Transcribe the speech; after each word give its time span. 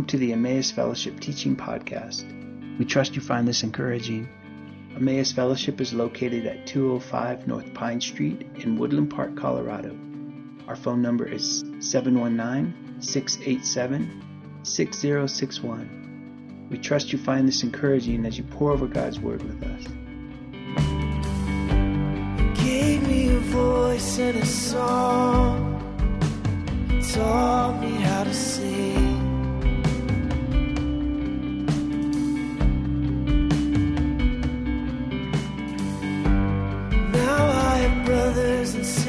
Welcome 0.00 0.18
to 0.18 0.26
the 0.26 0.32
Emmaus 0.32 0.70
Fellowship 0.70 1.20
Teaching 1.20 1.54
Podcast. 1.54 2.24
We 2.78 2.86
trust 2.86 3.14
you 3.14 3.20
find 3.20 3.46
this 3.46 3.62
encouraging. 3.62 4.30
Emmaus 4.96 5.30
Fellowship 5.30 5.78
is 5.78 5.92
located 5.92 6.46
at 6.46 6.66
205 6.66 7.46
North 7.46 7.74
Pine 7.74 8.00
Street 8.00 8.46
in 8.54 8.78
Woodland 8.78 9.10
Park, 9.10 9.36
Colorado. 9.36 9.94
Our 10.66 10.74
phone 10.74 11.02
number 11.02 11.28
is 11.28 11.66
719 11.80 13.02
687 13.02 14.22
6061. 14.62 16.68
We 16.70 16.78
trust 16.78 17.12
you 17.12 17.18
find 17.18 17.46
this 17.46 17.62
encouraging 17.62 18.24
as 18.24 18.38
you 18.38 18.44
pore 18.44 18.70
over 18.70 18.86
God's 18.86 19.20
Word 19.20 19.42
with 19.42 19.62
us. 19.62 19.84
Gave 22.58 23.06
me 23.06 23.36
a 23.36 23.40
voice 23.40 24.18
and 24.18 24.38
a 24.38 24.46
song, 24.46 25.76
taught 27.12 27.78
me 27.82 27.90
how 27.90 28.24
to 28.24 28.32
sing. 28.32 28.99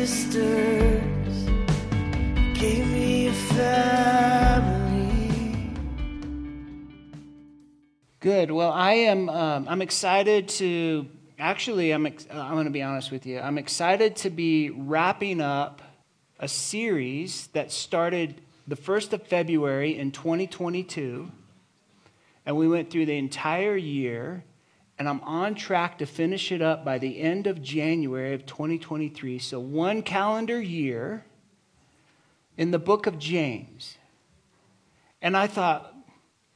Sisters, 0.08 1.46
gave 2.56 2.88
me 2.88 3.28
a 3.28 3.34
family. 3.54 4.10
Good. 8.20 8.50
Well, 8.50 8.72
I 8.72 8.94
am. 8.94 9.30
Um, 9.30 9.68
I'm 9.70 9.84
excited 9.84 10.48
to. 10.50 11.08
Actually, 11.38 11.92
I'm. 11.92 12.08
Ex- 12.08 12.26
uh, 12.34 12.40
I'm 12.40 12.54
going 12.54 12.66
to 12.66 12.72
be 12.72 12.82
honest 12.82 13.12
with 13.12 13.28
you. 13.28 13.40
I'm 13.40 13.60
excited 13.60 14.16
to 14.18 14.32
be 14.32 14.72
wrapping 14.72 15.40
up 15.40 15.84
a 16.40 16.48
series 16.48 17.46
that 17.54 17.72
started 17.72 18.42
the 18.68 18.76
first 18.76 19.14
of 19.14 19.22
February 19.28 20.00
in 20.00 20.10
2022, 20.10 21.32
and 22.48 22.58
we 22.58 22.68
went 22.68 22.90
through 22.90 23.06
the 23.06 23.20
entire 23.20 23.76
year, 23.76 24.46
and 25.02 25.10
I'm 25.10 25.22
on 25.22 25.56
track 25.56 25.98
to 25.98 26.06
finish 26.06 26.52
it 26.52 26.62
up 26.62 26.86
by 26.86 27.00
the 27.00 27.22
end 27.22 27.48
of 27.48 27.64
January 27.64 28.36
of 28.36 28.46
2023. 28.46 29.40
So 29.40 29.60
one 29.60 30.04
calendar 30.04 30.62
year 30.62 31.26
in 32.56 32.70
the 32.70 32.78
book 32.78 33.08
of 33.08 33.18
James, 33.18 33.98
and 35.20 35.36
I 35.36 35.48
thought, 35.48 35.96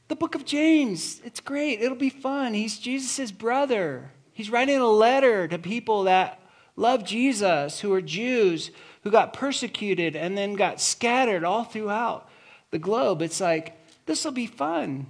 the 0.06 0.14
book 0.14 0.36
of 0.36 0.44
James, 0.44 1.20
it's 1.24 1.40
great. 1.40 1.80
It'll 1.80 1.96
be 1.96 2.08
fun. 2.08 2.54
He's 2.54 2.78
Jesus' 2.78 3.32
brother. 3.32 4.12
He's 4.32 4.48
writing 4.48 4.78
a 4.78 4.86
letter 4.86 5.48
to 5.48 5.58
people 5.58 6.04
that 6.04 6.40
love 6.76 7.04
Jesus, 7.04 7.80
who 7.80 7.92
are 7.94 8.00
Jews, 8.00 8.70
who 9.02 9.10
got 9.10 9.32
persecuted 9.32 10.14
and 10.14 10.38
then 10.38 10.54
got 10.54 10.80
scattered 10.80 11.42
all 11.42 11.64
throughout 11.64 12.30
the 12.70 12.78
globe. 12.78 13.22
It's 13.22 13.40
like, 13.40 13.76
this 14.06 14.24
will 14.24 14.30
be 14.30 14.46
fun. 14.46 15.08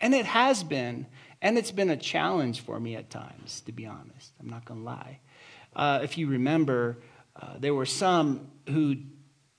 And 0.00 0.14
it 0.14 0.24
has 0.24 0.64
been. 0.64 1.04
And 1.42 1.56
it's 1.56 1.70
been 1.70 1.90
a 1.90 1.96
challenge 1.96 2.60
for 2.60 2.78
me 2.78 2.96
at 2.96 3.10
times, 3.10 3.62
to 3.62 3.72
be 3.72 3.86
honest. 3.86 4.32
I'm 4.38 4.48
not 4.48 4.64
going 4.64 4.80
to 4.80 4.86
lie. 4.86 5.20
Uh, 5.74 6.00
if 6.02 6.18
you 6.18 6.26
remember, 6.26 6.98
uh, 7.40 7.54
there 7.58 7.74
were 7.74 7.86
some 7.86 8.50
who 8.68 8.96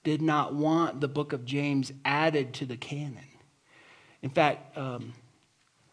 did 0.03 0.21
not 0.21 0.53
want 0.53 1.01
the 1.01 1.07
book 1.07 1.33
of 1.33 1.45
James 1.45 1.91
added 2.05 2.53
to 2.55 2.65
the 2.65 2.77
canon. 2.77 3.25
In 4.21 4.29
fact, 4.29 4.77
um, 4.77 5.13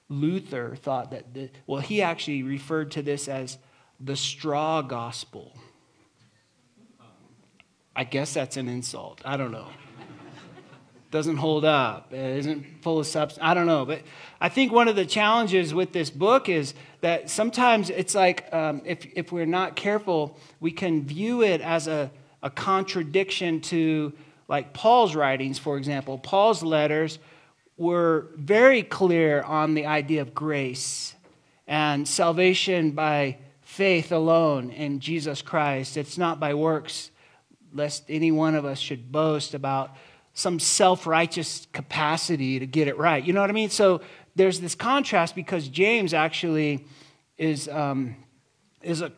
Luther 0.09 0.77
thought 0.77 1.11
that, 1.11 1.35
the, 1.35 1.51
well, 1.67 1.81
he 1.81 2.03
actually 2.03 2.43
referred 2.43 2.91
to 2.93 3.03
this 3.03 3.29
as 3.29 3.59
the 4.01 4.17
straw 4.17 4.83
gospel. 4.83 5.57
I 7.95 8.05
guess 8.05 8.35
that's 8.35 8.57
an 8.57 8.69
insult. 8.69 9.21
I 9.25 9.37
don't 9.37 9.51
know. 9.51 9.69
Doesn't 11.11 11.39
hold 11.39 11.65
up. 11.65 12.13
It 12.13 12.39
isn't 12.39 12.83
full 12.83 12.99
of 12.99 13.07
substance. 13.07 13.43
I 13.43 13.55
don't 13.55 13.67
know. 13.67 13.87
But 13.87 14.03
I 14.41 14.51
think 14.51 14.73
one 14.73 14.89
of 14.89 14.97
the 14.97 15.07
challenges 15.07 15.73
with 15.73 15.93
this 15.93 16.11
book 16.11 16.51
is 16.51 16.75
that 17.01 17.31
sometimes 17.31 17.89
it's 17.89 18.15
like 18.15 18.53
um, 18.53 18.83
if, 18.85 19.07
if 19.15 19.33
we're 19.33 19.47
not 19.47 19.75
careful, 19.75 20.39
we 20.61 20.71
can 20.71 21.05
view 21.05 21.43
it 21.43 21.63
as 21.63 21.89
a, 21.89 22.11
a 22.43 22.51
contradiction 22.51 23.63
to, 23.63 24.13
like 24.49 24.75
Paul's 24.75 25.15
writings, 25.15 25.59
for 25.59 25.79
example. 25.79 26.19
Paul's 26.19 26.63
letters 26.63 27.19
were 27.79 28.27
very 28.37 28.83
clear 28.83 29.41
on 29.43 29.75
the 29.75 29.87
idea 29.87 30.21
of 30.21 30.35
grace 30.35 31.15
and 31.67 32.07
salvation 32.07 32.91
by 32.91 33.39
faith 33.63 34.13
alone 34.13 34.71
in 34.71 35.01
Jesus 35.01 35.41
Christ. 35.41 35.97
It's 35.97 36.19
not 36.19 36.41
by 36.41 36.55
works, 36.55 37.11
lest 37.73 38.05
any 38.09 38.31
one 38.33 38.55
of 38.55 38.65
us 38.65 38.79
should 38.79 39.13
boast 39.13 39.55
about 39.55 39.97
some 40.39 40.61
self 40.61 41.05
righteous 41.05 41.67
capacity 41.73 42.61
to 42.61 42.67
get 42.67 42.87
it 42.87 42.97
right. 42.97 43.25
You 43.25 43.33
know 43.33 43.41
what 43.41 43.51
I 43.51 43.55
mean? 43.55 43.71
So 43.71 44.03
there's 44.37 44.61
this 44.61 44.77
contrast 44.77 45.35
because 45.35 45.67
James 45.67 46.15
actually 46.15 46.87
is, 47.37 47.69
um, 47.69 48.15
is 48.81 49.03
a, 49.03 49.11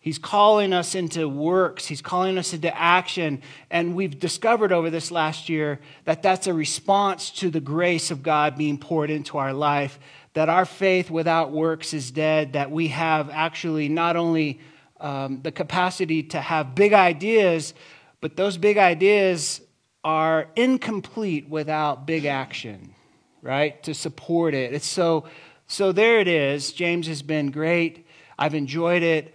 He's 0.00 0.18
calling 0.18 0.72
us 0.72 0.94
into 0.94 1.28
works. 1.28 1.86
He's 1.86 2.02
calling 2.02 2.36
us 2.38 2.52
into 2.52 2.76
action. 2.76 3.42
And 3.70 3.96
we've 3.96 4.18
discovered 4.20 4.70
over 4.70 4.88
this 4.88 5.10
last 5.10 5.48
year 5.48 5.80
that 6.04 6.22
that's 6.22 6.46
a 6.46 6.54
response 6.54 7.30
to 7.32 7.50
the 7.50 7.60
grace 7.60 8.12
of 8.12 8.22
God 8.22 8.56
being 8.56 8.78
poured 8.78 9.10
into 9.10 9.38
our 9.38 9.52
life. 9.52 9.98
That 10.34 10.48
our 10.48 10.64
faith 10.64 11.10
without 11.10 11.50
works 11.50 11.92
is 11.92 12.12
dead. 12.12 12.52
That 12.52 12.70
we 12.70 12.88
have 12.88 13.30
actually 13.30 13.88
not 13.88 14.14
only 14.14 14.60
um, 15.00 15.42
the 15.42 15.50
capacity 15.50 16.22
to 16.24 16.40
have 16.40 16.76
big 16.76 16.92
ideas, 16.92 17.74
but 18.20 18.36
those 18.36 18.56
big 18.58 18.78
ideas 18.78 19.60
are 20.06 20.46
incomplete 20.54 21.48
without 21.48 22.06
big 22.06 22.26
action, 22.26 22.94
right? 23.42 23.82
To 23.82 23.92
support 23.92 24.54
it. 24.54 24.72
It's 24.72 24.86
so, 24.86 25.24
so 25.66 25.90
there 25.90 26.20
it 26.20 26.28
is. 26.28 26.72
James 26.72 27.08
has 27.08 27.22
been 27.22 27.50
great. 27.50 28.06
I've 28.38 28.54
enjoyed 28.54 29.02
it. 29.02 29.34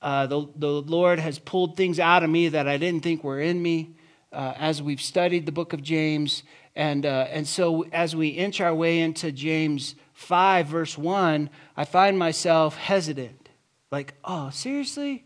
Uh, 0.00 0.28
the, 0.28 0.46
the 0.54 0.68
Lord 0.68 1.18
has 1.18 1.40
pulled 1.40 1.76
things 1.76 1.98
out 1.98 2.22
of 2.22 2.30
me 2.30 2.50
that 2.50 2.68
I 2.68 2.76
didn't 2.76 3.02
think 3.02 3.24
were 3.24 3.40
in 3.40 3.60
me 3.60 3.96
uh, 4.32 4.54
as 4.56 4.80
we've 4.80 5.02
studied 5.02 5.44
the 5.44 5.50
book 5.50 5.72
of 5.72 5.82
James. 5.82 6.44
And, 6.76 7.04
uh, 7.04 7.26
and 7.28 7.44
so 7.44 7.84
as 7.90 8.14
we 8.14 8.28
inch 8.28 8.60
our 8.60 8.72
way 8.72 9.00
into 9.00 9.32
James 9.32 9.96
5, 10.12 10.68
verse 10.68 10.96
1, 10.96 11.50
I 11.76 11.84
find 11.84 12.16
myself 12.16 12.76
hesitant. 12.76 13.48
Like, 13.90 14.14
oh, 14.22 14.50
seriously? 14.50 15.24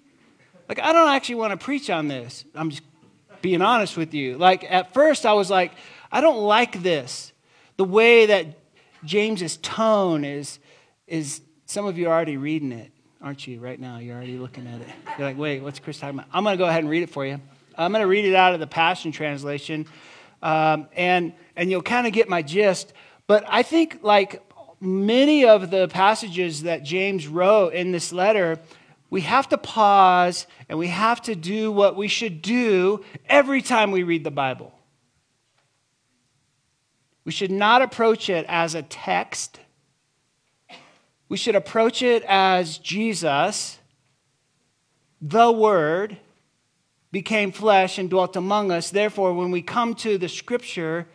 Like, 0.71 0.81
I 0.81 0.95
don't 0.95 1.11
actually 1.11 1.34
want 1.34 1.51
to 1.51 1.63
preach 1.63 1.91
on 1.91 2.09
this. 2.09 2.47
I'm 2.55 2.71
just 2.71 2.83
being 3.43 3.63
honest 3.63 3.97
with 3.97 4.15
you. 4.15 4.37
Like, 4.37 4.65
at 4.71 4.95
first, 4.95 5.27
I 5.27 5.33
was 5.33 5.51
like, 5.51 5.73
I 6.11 6.21
don't 6.21 6.39
like 6.39 6.83
this. 6.83 7.33
The 7.77 7.85
way 7.85 8.27
that 8.27 8.47
James's 9.05 9.57
tone 9.59 10.25
is, 10.25 10.59
is 11.07 11.41
some 11.67 11.87
of 11.87 11.99
you 11.99 12.09
are 12.09 12.15
already 12.15 12.37
reading 12.37 12.73
it 12.73 12.91
aren't 13.27 13.47
you, 13.47 13.59
right 13.59 13.81
now? 13.81 13.99
You're 13.99 14.17
already 14.17 14.39
looking 14.39 14.67
at 14.67 14.81
it. 14.81 14.87
You're 15.19 15.27
like, 15.27 15.37
wait, 15.37 15.61
what's 15.61 15.81
Chris 15.81 15.99
talking 15.99 16.19
about? 16.19 16.29
I'm 16.33 16.45
going 16.45 16.57
to 16.57 16.63
go 16.63 16.69
ahead 16.69 16.81
and 16.81 16.89
read 16.89 17.03
it 17.03 17.11
for 17.11 17.27
you. 17.27 17.41
I'm 17.77 17.91
going 17.91 18.03
to 18.03 18.07
read 18.07 18.25
it 18.25 18.35
out 18.37 18.55
of 18.55 18.61
the 18.61 18.69
Passion 18.69 19.11
Translation, 19.11 19.87
um, 20.43 20.87
and, 20.95 21.33
and 21.57 21.69
you'll 21.69 21.83
kind 21.83 22.07
of 22.07 22.13
get 22.13 22.29
my 22.29 22.43
gist. 22.43 22.93
But 23.27 23.45
I 23.49 23.63
think, 23.63 24.01
like 24.03 24.43
many 24.81 25.45
of 25.45 25.71
the 25.71 25.89
passages 25.89 26.63
that 26.63 26.85
James 26.85 27.27
wrote 27.27 27.75
in 27.75 27.91
this 27.91 28.13
letter, 28.13 28.61
we 29.11 29.21
have 29.22 29.49
to 29.50 29.59
pause 29.59 30.47
and 30.69 30.78
we 30.78 30.89
have 30.89 31.22
to 31.22 31.34
do 31.34 31.71
what 31.71 31.97
we 31.97 32.09
should 32.09 32.43
do 32.43 33.05
every 33.28 33.62
time 33.62 33.91
we 33.91 34.03
read 34.03 34.25
the 34.25 34.31
Bible. 34.31 34.72
We 37.25 37.33
should 37.33 37.50
not 37.50 37.83
approach 37.83 38.28
it 38.28 38.47
as 38.49 38.75
a 38.75 38.83
text 38.83 39.60
we 41.28 41.36
should 41.36 41.57
approach 41.57 42.03
it 42.03 42.22
as 42.28 42.78
Jesus, 42.78 43.78
the 45.21 45.51
Word, 45.51 46.19
became 47.10 47.51
flesh 47.51 47.98
and 47.98 48.09
dwelt 48.09 48.36
among 48.36 48.71
us. 48.71 48.91
Therefore, 48.91 49.33
when 49.33 49.51
we 49.51 49.63
come 49.63 49.95
to 49.97 50.19
the 50.19 50.28
Scripture, 50.28 51.07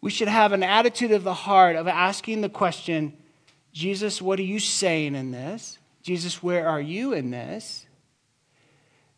we 0.00 0.10
should 0.10 0.28
have 0.28 0.52
an 0.52 0.62
attitude 0.62 1.10
of 1.10 1.24
the 1.24 1.34
heart 1.34 1.76
of 1.76 1.88
asking 1.88 2.42
the 2.42 2.48
question 2.48 3.16
Jesus, 3.72 4.20
what 4.20 4.38
are 4.38 4.44
you 4.44 4.60
saying 4.60 5.14
in 5.14 5.30
this? 5.30 5.78
Jesus, 6.02 6.42
where 6.42 6.68
are 6.68 6.80
you 6.80 7.12
in 7.12 7.30
this? 7.30 7.86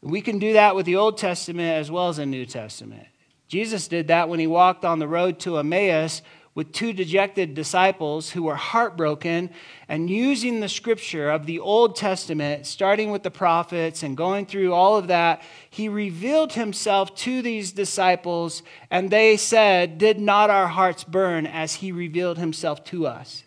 We 0.03 0.21
can 0.21 0.39
do 0.39 0.53
that 0.53 0.77
with 0.77 0.85
the 0.85 0.97
Old 0.97 1.17
Testament 1.17 1.79
as 1.79 1.91
well 1.91 2.09
as 2.09 2.19
the 2.19 2.27
New 2.27 2.45
Testament. 2.45 3.07
Jesus 3.49 3.89
did 3.89 4.09
that 4.09 4.29
when 4.29 4.39
he 4.39 4.47
walked 4.47 4.85
on 4.85 4.99
the 4.99 5.09
road 5.09 5.39
to 5.41 5.59
Emmaus 5.59 6.21
with 6.55 6.73
two 6.73 6.93
dejected 6.93 7.55
disciples 7.55 8.31
who 8.31 8.43
were 8.43 8.55
heartbroken 8.55 9.51
and 9.89 10.11
using 10.11 10.61
the 10.61 10.69
scripture 10.69 11.31
of 11.31 11.47
the 11.47 11.59
Old 11.59 11.97
Testament, 11.97 12.67
starting 12.67 13.11
with 13.11 13.23
the 13.23 13.31
prophets 13.31 14.03
and 14.03 14.17
going 14.17 14.45
through 14.45 14.73
all 14.73 14.97
of 14.97 15.09
that, 15.09 15.43
he 15.71 15.89
revealed 15.89 16.53
himself 16.53 17.15
to 17.17 17.43
these 17.43 17.73
disciples, 17.73 18.63
and 18.91 19.11
they 19.11 19.37
said, 19.37 19.99
Did 19.99 20.21
not 20.21 20.51
our 20.51 20.69
hearts 20.69 21.03
burn 21.03 21.47
as 21.47 21.77
he 21.77 21.93
revealed 21.93 22.39
himself 22.39 22.85
to 22.85 23.07
us? 23.07 23.44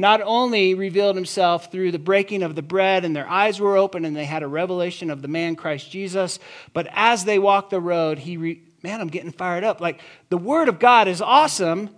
Not 0.00 0.22
only 0.22 0.72
revealed 0.72 1.14
himself 1.14 1.70
through 1.70 1.92
the 1.92 1.98
breaking 1.98 2.42
of 2.42 2.54
the 2.54 2.62
bread, 2.62 3.04
and 3.04 3.14
their 3.14 3.28
eyes 3.28 3.60
were 3.60 3.76
open 3.76 4.06
and 4.06 4.16
they 4.16 4.24
had 4.24 4.42
a 4.42 4.48
revelation 4.48 5.10
of 5.10 5.20
the 5.20 5.28
man 5.28 5.56
Christ 5.56 5.90
Jesus, 5.90 6.38
but 6.72 6.88
as 6.92 7.26
they 7.26 7.38
walked 7.38 7.68
the 7.68 7.80
road, 7.80 8.18
he, 8.18 8.38
re- 8.38 8.62
man, 8.82 9.02
I'm 9.02 9.08
getting 9.08 9.30
fired 9.30 9.62
up. 9.62 9.78
Like 9.78 10.00
the 10.30 10.38
word 10.38 10.70
of 10.70 10.78
God 10.78 11.06
is 11.06 11.20
awesome 11.20 11.90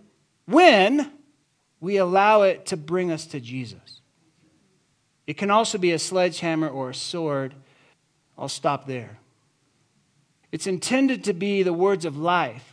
when 0.47 1.13
we 1.81 1.97
allow 1.97 2.43
it 2.43 2.67
to 2.67 2.77
bring 2.77 3.13
us 3.13 3.25
to 3.27 3.39
Jesus. 3.39 4.01
It 5.29 5.35
can 5.35 5.53
also 5.53 5.79
be 5.79 5.93
a 5.93 5.99
sledgehammer 6.01 6.69
or 6.69 6.91
a 6.91 6.95
sword. 6.95 7.55
I'll 8.37 8.49
stop 8.49 8.89
there. 8.89 9.21
It's 10.51 10.67
intended 10.67 11.23
to 11.25 11.33
be 11.33 11.63
the 11.63 11.73
words 11.73 12.05
of 12.05 12.17
life. 12.17 12.72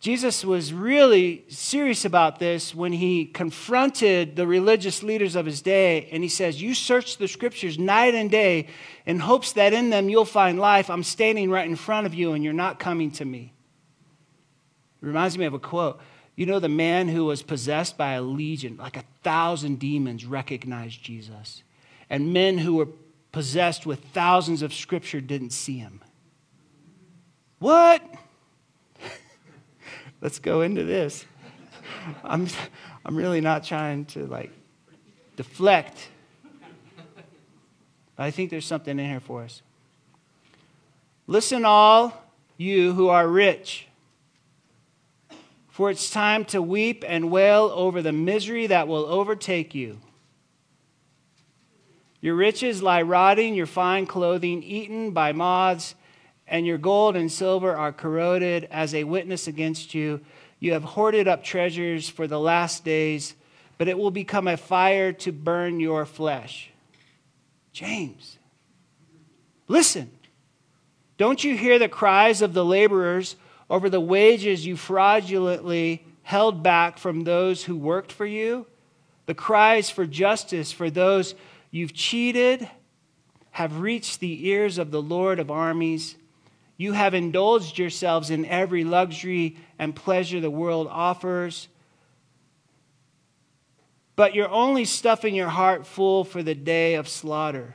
Jesus 0.00 0.46
was 0.46 0.72
really 0.72 1.44
serious 1.48 2.06
about 2.06 2.38
this 2.38 2.74
when 2.74 2.90
he 2.90 3.26
confronted 3.26 4.34
the 4.34 4.46
religious 4.46 5.02
leaders 5.02 5.36
of 5.36 5.44
his 5.44 5.60
day, 5.60 6.08
and 6.10 6.22
he 6.22 6.28
says, 6.28 6.60
You 6.60 6.74
search 6.74 7.18
the 7.18 7.28
scriptures 7.28 7.78
night 7.78 8.14
and 8.14 8.30
day 8.30 8.68
in 9.04 9.18
hopes 9.18 9.52
that 9.52 9.74
in 9.74 9.90
them 9.90 10.08
you'll 10.08 10.24
find 10.24 10.58
life. 10.58 10.88
I'm 10.88 11.02
standing 11.02 11.50
right 11.50 11.68
in 11.68 11.76
front 11.76 12.06
of 12.06 12.14
you, 12.14 12.32
and 12.32 12.42
you're 12.42 12.54
not 12.54 12.78
coming 12.78 13.10
to 13.12 13.26
me. 13.26 13.52
It 15.02 15.06
reminds 15.06 15.36
me 15.36 15.44
of 15.44 15.52
a 15.52 15.58
quote. 15.58 16.00
You 16.34 16.46
know, 16.46 16.60
the 16.60 16.70
man 16.70 17.08
who 17.08 17.26
was 17.26 17.42
possessed 17.42 17.98
by 17.98 18.12
a 18.12 18.22
legion, 18.22 18.78
like 18.78 18.96
a 18.96 19.04
thousand 19.22 19.80
demons, 19.80 20.24
recognized 20.24 21.02
Jesus. 21.02 21.62
And 22.08 22.32
men 22.32 22.56
who 22.56 22.76
were 22.76 22.88
possessed 23.32 23.84
with 23.84 24.02
thousands 24.14 24.62
of 24.62 24.72
scripture 24.72 25.20
didn't 25.20 25.50
see 25.50 25.76
him. 25.76 26.00
What? 27.58 28.02
Let's 30.20 30.38
go 30.38 30.60
into 30.60 30.84
this. 30.84 31.24
I'm, 32.24 32.46
I'm 33.04 33.16
really 33.16 33.40
not 33.40 33.64
trying 33.64 34.04
to 34.06 34.26
like 34.26 34.52
deflect. 35.36 36.08
I 38.18 38.30
think 38.30 38.50
there's 38.50 38.66
something 38.66 38.98
in 38.98 39.06
here 39.06 39.20
for 39.20 39.44
us. 39.44 39.62
Listen, 41.26 41.64
all 41.64 42.22
you 42.58 42.92
who 42.92 43.08
are 43.08 43.26
rich, 43.26 43.86
for 45.68 45.90
it's 45.90 46.10
time 46.10 46.44
to 46.46 46.60
weep 46.60 47.02
and 47.08 47.30
wail 47.30 47.72
over 47.74 48.02
the 48.02 48.12
misery 48.12 48.66
that 48.66 48.86
will 48.86 49.06
overtake 49.06 49.74
you. 49.74 50.00
Your 52.20 52.34
riches 52.34 52.82
lie 52.82 53.00
rotting, 53.00 53.54
your 53.54 53.64
fine 53.64 54.04
clothing 54.04 54.62
eaten 54.62 55.12
by 55.12 55.32
moths 55.32 55.94
and 56.50 56.66
your 56.66 56.78
gold 56.78 57.14
and 57.16 57.30
silver 57.30 57.74
are 57.76 57.92
corroded 57.92 58.68
as 58.72 58.92
a 58.92 59.04
witness 59.04 59.46
against 59.46 59.94
you. 59.94 60.20
You 60.58 60.72
have 60.72 60.82
hoarded 60.82 61.28
up 61.28 61.44
treasures 61.44 62.08
for 62.08 62.26
the 62.26 62.40
last 62.40 62.84
days, 62.84 63.34
but 63.78 63.88
it 63.88 63.96
will 63.96 64.10
become 64.10 64.48
a 64.48 64.56
fire 64.56 65.12
to 65.12 65.32
burn 65.32 65.78
your 65.78 66.04
flesh. 66.04 66.70
James, 67.72 68.36
listen. 69.68 70.10
Don't 71.16 71.44
you 71.44 71.56
hear 71.56 71.78
the 71.78 71.88
cries 71.88 72.42
of 72.42 72.52
the 72.52 72.64
laborers 72.64 73.36
over 73.68 73.88
the 73.88 74.00
wages 74.00 74.66
you 74.66 74.76
fraudulently 74.76 76.04
held 76.22 76.62
back 76.62 76.98
from 76.98 77.22
those 77.24 77.64
who 77.64 77.76
worked 77.76 78.10
for 78.10 78.26
you? 78.26 78.66
The 79.26 79.34
cries 79.34 79.88
for 79.88 80.04
justice 80.04 80.72
for 80.72 80.90
those 80.90 81.36
you've 81.70 81.94
cheated 81.94 82.68
have 83.52 83.80
reached 83.80 84.18
the 84.18 84.48
ears 84.48 84.78
of 84.78 84.90
the 84.90 85.02
Lord 85.02 85.38
of 85.38 85.50
armies. 85.50 86.16
You 86.80 86.94
have 86.94 87.12
indulged 87.12 87.78
yourselves 87.78 88.30
in 88.30 88.46
every 88.46 88.84
luxury 88.84 89.58
and 89.78 89.94
pleasure 89.94 90.40
the 90.40 90.50
world 90.50 90.88
offers. 90.90 91.68
But 94.16 94.34
you're 94.34 94.48
only 94.48 94.86
stuffing 94.86 95.34
your 95.34 95.50
heart 95.50 95.86
full 95.86 96.24
for 96.24 96.42
the 96.42 96.54
day 96.54 96.94
of 96.94 97.06
slaughter. 97.06 97.74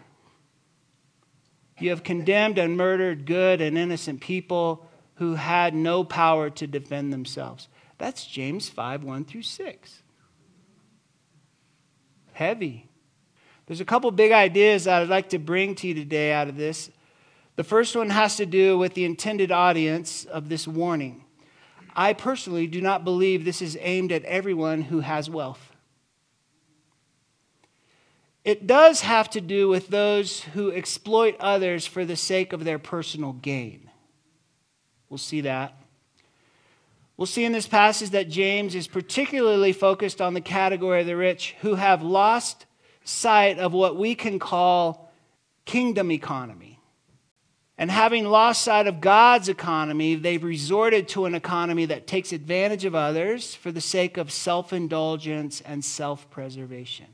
You 1.78 1.92
have 1.92 2.02
condemned 2.02 2.58
and 2.58 2.76
murdered 2.76 3.28
good 3.28 3.62
and 3.62 3.78
innocent 3.78 4.22
people 4.22 4.90
who 5.18 5.36
had 5.36 5.76
no 5.76 6.04
power 6.04 6.50
to 6.50 6.66
defend 6.66 7.14
themselves. 7.14 7.68
That's 8.00 8.26
James 8.26 8.70
5 8.70 9.04
1 9.04 9.26
through 9.26 9.44
6. 9.44 10.02
Heavy. 12.34 12.90
There's 13.68 13.82
a 13.82 13.86
couple 13.86 14.10
big 14.10 14.32
ideas 14.32 14.86
that 14.86 15.04
I'd 15.04 15.10
like 15.10 15.30
to 15.30 15.38
bring 15.38 15.76
to 15.76 15.88
you 15.90 15.94
today 15.94 16.34
out 16.34 16.50
of 16.50 16.58
this. 16.58 16.90
The 17.56 17.64
first 17.64 17.96
one 17.96 18.10
has 18.10 18.36
to 18.38 18.46
do 18.46 18.78
with 18.78 18.94
the 18.94 19.06
intended 19.06 19.52
audience 19.52 20.26
of 20.26 20.50
this 20.50 20.68
warning. 20.68 21.24
I 21.96 22.14
personally 22.14 22.68
do 22.68 22.82
not 22.82 23.06
believe 23.06 23.46
this 23.46 23.62
is 23.62 23.78
aimed 23.80 24.12
at 24.12 24.26
everyone 24.26 24.82
who 24.82 25.00
has 25.00 25.30
wealth. 25.30 25.72
It 28.44 28.68
does 28.68 29.02
have 29.02 29.30
to 29.32 29.42
do 29.42 29.70
with 29.70 29.88
those 29.88 30.42
who 30.42 30.72
exploit 30.72 31.36
others 31.40 31.88
for 31.88 32.06
the 32.06 32.18
sake 32.18 32.54
of 32.54 32.64
their 32.64 32.78
personal 32.78 33.34
gain. 33.34 33.90
We'll 35.10 35.18
see 35.18 35.42
that. 35.42 35.74
We'll 37.18 37.26
see 37.26 37.46
in 37.46 37.54
this 37.54 37.68
passage 37.68 38.10
that 38.10 38.30
James 38.30 38.76
is 38.76 38.88
particularly 38.88 39.72
focused 39.72 40.22
on 40.22 40.34
the 40.34 40.42
category 40.42 41.02
of 41.02 41.08
the 41.08 41.16
rich 41.16 41.56
who 41.62 41.76
have 41.76 42.04
lost 42.04 42.66
sight 43.06 43.58
of 43.58 43.72
what 43.72 43.96
we 43.96 44.14
can 44.14 44.38
call 44.38 45.12
kingdom 45.64 46.12
economy. 46.12 46.75
And 47.78 47.92
having 47.92 48.26
lost 48.26 48.62
sight 48.62 48.88
of 48.88 49.02
God's 49.02 49.50
economy, 49.50 50.16
they've 50.16 50.44
resorted 50.44 51.10
to 51.10 51.26
an 51.26 51.36
economy 51.36 51.86
that 51.86 52.08
takes 52.08 52.32
advantage 52.32 52.86
of 52.86 52.96
others 52.96 53.54
for 53.54 53.72
the 53.72 53.82
sake 53.82 54.16
of 54.16 54.32
self 54.32 54.72
indulgence 54.72 55.62
and 55.62 55.84
self 55.84 56.30
preservation. 56.30 57.08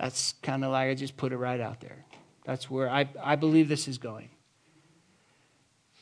That's 0.00 0.34
kind 0.42 0.64
of 0.64 0.72
like 0.72 0.90
I 0.90 0.94
just 0.94 1.16
put 1.16 1.32
it 1.32 1.36
right 1.36 1.60
out 1.60 1.80
there. 1.80 2.04
That's 2.44 2.68
where 2.68 2.90
I, 2.90 3.08
I 3.22 3.36
believe 3.36 3.68
this 3.68 3.86
is 3.86 3.98
going. 3.98 4.30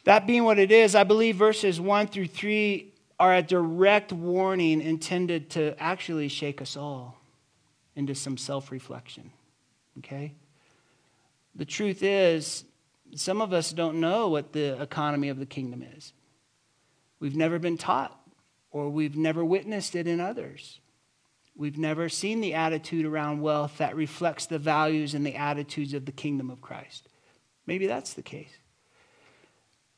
That 0.05 0.27
being 0.27 0.45
what 0.45 0.59
it 0.59 0.73
is, 0.73 0.95
I 0.95 1.05
believe 1.05 1.37
verses 1.37 1.79
1 1.79 2.07
through 2.07 2.29
3 2.29 2.95
are 3.19 3.35
a 3.35 3.43
direct 3.43 4.15
warning 4.15 4.81
intended 4.81 5.51
to 5.51 5.81
actually 5.81 6.29
shake 6.29 6.63
us 6.63 6.79
all 6.79 7.19
into 7.95 8.15
some 8.15 8.39
self 8.39 8.73
reflection. 8.73 9.31
Okay? 9.99 10.33
The 11.55 11.67
truth 11.67 12.03
is, 12.03 12.65
some 13.15 13.41
of 13.41 13.53
us 13.53 13.73
don't 13.73 14.01
know 14.01 14.29
what 14.29 14.53
the 14.53 14.81
economy 14.81 15.29
of 15.29 15.39
the 15.39 15.47
kingdom 15.47 15.85
is. 15.97 16.13
We've 17.19 17.37
never 17.37 17.59
been 17.59 17.77
taught, 17.77 18.19
or 18.71 18.89
we've 18.89 19.17
never 19.17 19.45
witnessed 19.45 19.95
it 19.95 20.07
in 20.07 20.21
others. 20.21 20.81
We've 21.57 21.79
never 21.79 22.09
seen 22.09 22.41
the 22.41 22.55
attitude 22.55 23.05
around 23.05 23.43
wealth 23.43 23.79
that 23.79 23.97
reflects 23.97 24.47
the 24.47 24.59
values 24.59 25.15
and 25.15 25.27
the 25.27 25.37
attitudes 25.37 25.93
of 25.93 26.07
the 26.07 26.13
kingdom 26.13 26.51
of 26.51 26.63
Christ. 26.63 27.09
Maybe 27.67 27.87
that's 27.87 28.15
the 28.15 28.23
case. 28.23 28.57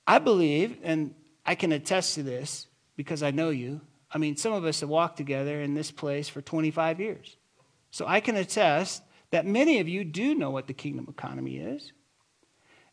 I 0.07 0.19
believe, 0.19 0.79
and 0.83 1.15
I 1.47 1.55
can 1.55 1.73
attest 1.73 2.17
to 2.17 2.23
this 2.23 2.67
because 2.97 3.23
I 3.23 3.31
know 3.31 3.51
you. 3.51 3.81
I 4.11 4.19
mean, 4.19 4.37
some 4.37 4.53
of 4.53 4.65
us 4.65 4.81
have 4.81 4.89
walked 4.89 5.17
together 5.17 5.61
in 5.61 5.75
this 5.75 5.91
place 5.91 6.29
for 6.29 6.43
25 6.43 7.01
years. 7.01 7.37
So 7.91 8.07
I 8.07 8.21
can 8.21 8.37
attest 8.37 9.03
that 9.31 9.47
many 9.47 9.81
of 9.81 9.89
you 9.89 10.05
do 10.05 10.35
know 10.35 10.51
what 10.51 10.67
the 10.67 10.75
kingdom 10.75 11.07
economy 11.09 11.57
is. 11.57 11.93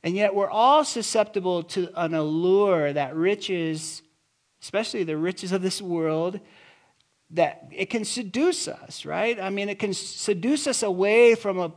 And 0.03 0.15
yet 0.15 0.33
we're 0.33 0.49
all 0.49 0.85
susceptible 0.85 1.63
to 1.63 1.89
an 1.95 2.13
allure 2.13 2.93
that 2.93 3.15
riches, 3.15 4.01
especially 4.61 5.03
the 5.03 5.17
riches 5.17 5.51
of 5.51 5.61
this 5.61 5.81
world, 5.81 6.39
that 7.31 7.67
it 7.71 7.89
can 7.89 8.05
seduce 8.05 8.67
us, 8.67 9.05
right? 9.05 9.39
I 9.39 9.49
mean, 9.49 9.69
it 9.69 9.77
can 9.77 9.93
seduce 9.93 10.67
us 10.67 10.83
away 10.83 11.35
from 11.35 11.59
a 11.59 11.71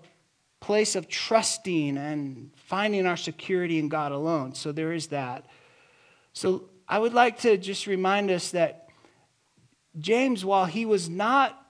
place 0.61 0.95
of 0.95 1.09
trusting 1.09 1.99
and 1.99 2.51
finding 2.57 3.07
our 3.07 3.17
security 3.17 3.79
in 3.79 3.89
God 3.89 4.13
alone. 4.13 4.55
So 4.55 4.73
there 4.73 4.93
is 4.93 5.09
that. 5.09 5.45
So 6.33 6.71
I 6.89 6.99
would 6.99 7.13
like 7.13 7.41
to 7.41 7.57
just 7.57 7.87
remind 7.87 8.31
us 8.31 8.53
that 8.53 8.89
James, 9.99 10.45
while 10.45 10.65
he 10.65 10.87
was 10.87 11.11
not 11.11 11.62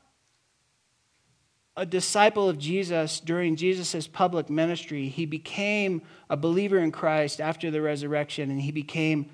a 1.76 1.86
disciple 1.86 2.48
of 2.48 2.58
Jesus 2.58 3.20
during 3.20 3.56
Jesus' 3.56 4.06
public 4.06 4.50
ministry. 4.50 5.08
He 5.08 5.24
became 5.24 6.02
a 6.28 6.36
believer 6.36 6.78
in 6.78 6.92
Christ 6.92 7.40
after 7.40 7.70
the 7.70 7.80
resurrection, 7.80 8.50
and 8.50 8.60
he 8.60 8.72
became 8.72 9.30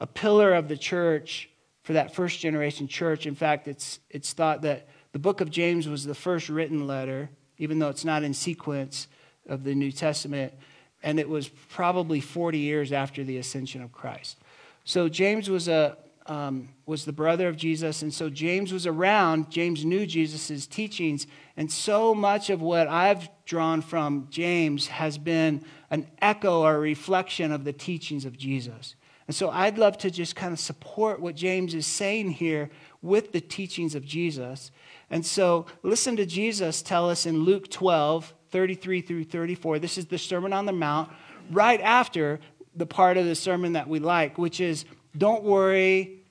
a 0.00 0.06
pillar 0.06 0.54
of 0.54 0.68
the 0.68 0.76
church 0.76 1.50
for 1.82 1.94
that 1.94 2.14
first 2.14 2.38
generation 2.40 2.86
church. 2.86 3.26
In 3.26 3.34
fact, 3.34 3.66
it's, 3.66 3.98
it's 4.08 4.32
thought 4.32 4.62
that 4.62 4.88
the 5.12 5.18
book 5.18 5.40
of 5.40 5.50
James 5.50 5.88
was 5.88 6.04
the 6.04 6.14
first 6.14 6.48
written 6.48 6.86
letter, 6.86 7.30
even 7.58 7.78
though 7.78 7.88
it's 7.88 8.04
not 8.04 8.22
in 8.22 8.34
sequence 8.34 9.08
of 9.48 9.64
the 9.64 9.74
New 9.74 9.90
Testament, 9.90 10.54
and 11.02 11.18
it 11.18 11.28
was 11.28 11.48
probably 11.48 12.20
40 12.20 12.58
years 12.58 12.92
after 12.92 13.24
the 13.24 13.38
ascension 13.38 13.82
of 13.82 13.90
Christ. 13.90 14.38
So 14.84 15.08
James 15.08 15.50
was 15.50 15.66
a 15.66 15.96
um, 16.26 16.68
was 16.86 17.04
the 17.04 17.12
brother 17.12 17.48
of 17.48 17.56
Jesus, 17.56 18.02
and 18.02 18.12
so 18.12 18.28
James 18.30 18.72
was 18.72 18.86
around. 18.86 19.50
James 19.50 19.84
knew 19.84 20.06
Jesus' 20.06 20.66
teachings, 20.66 21.26
and 21.56 21.70
so 21.70 22.14
much 22.14 22.50
of 22.50 22.60
what 22.60 22.88
I've 22.88 23.28
drawn 23.44 23.82
from 23.82 24.28
James 24.30 24.88
has 24.88 25.18
been 25.18 25.64
an 25.90 26.06
echo 26.20 26.62
or 26.62 26.78
reflection 26.78 27.52
of 27.52 27.64
the 27.64 27.72
teachings 27.72 28.24
of 28.24 28.36
Jesus. 28.36 28.94
And 29.26 29.34
so 29.34 29.50
I'd 29.50 29.78
love 29.78 29.96
to 29.98 30.10
just 30.10 30.34
kind 30.34 30.52
of 30.52 30.58
support 30.58 31.20
what 31.20 31.36
James 31.36 31.74
is 31.74 31.86
saying 31.86 32.30
here 32.30 32.68
with 33.00 33.32
the 33.32 33.40
teachings 33.40 33.94
of 33.94 34.04
Jesus. 34.04 34.72
And 35.08 35.24
so 35.24 35.66
listen 35.82 36.16
to 36.16 36.26
Jesus 36.26 36.82
tell 36.82 37.08
us 37.08 37.26
in 37.26 37.44
Luke 37.44 37.70
12, 37.70 38.34
33 38.50 39.00
through 39.00 39.24
34. 39.24 39.78
This 39.78 39.98
is 39.98 40.06
the 40.06 40.18
Sermon 40.18 40.52
on 40.52 40.66
the 40.66 40.72
Mount, 40.72 41.10
right 41.50 41.80
after 41.80 42.40
the 42.74 42.86
part 42.86 43.16
of 43.16 43.26
the 43.26 43.34
sermon 43.34 43.74
that 43.74 43.88
we 43.88 43.98
like, 43.98 44.38
which 44.38 44.60
is 44.60 44.84
don't 45.16 45.42
worry, 45.42 46.22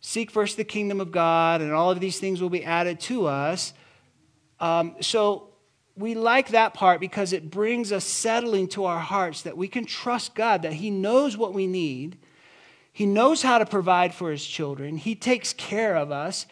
seek 0.00 0.30
first 0.30 0.56
the 0.56 0.64
kingdom 0.64 1.00
of 1.00 1.10
God, 1.10 1.60
and 1.60 1.72
all 1.72 1.90
of 1.90 2.00
these 2.00 2.18
things 2.18 2.40
will 2.40 2.50
be 2.50 2.64
added 2.64 3.00
to 3.00 3.26
us. 3.26 3.72
Um, 4.60 4.96
so 5.00 5.48
we 5.96 6.14
like 6.14 6.48
that 6.48 6.74
part 6.74 7.00
because 7.00 7.32
it 7.32 7.50
brings 7.50 7.90
a 7.90 8.00
settling 8.00 8.68
to 8.68 8.84
our 8.84 8.98
hearts 8.98 9.42
that 9.42 9.56
we 9.56 9.68
can 9.68 9.86
trust 9.86 10.34
God, 10.34 10.62
that 10.62 10.74
He 10.74 10.90
knows 10.90 11.36
what 11.36 11.54
we 11.54 11.66
need. 11.66 12.18
He 12.92 13.06
knows 13.06 13.42
how 13.42 13.58
to 13.58 13.66
provide 13.66 14.14
for 14.14 14.30
His 14.30 14.44
children. 14.44 14.96
He 14.96 15.14
takes 15.14 15.52
care 15.52 15.96
of 15.96 16.10
us. 16.10 16.46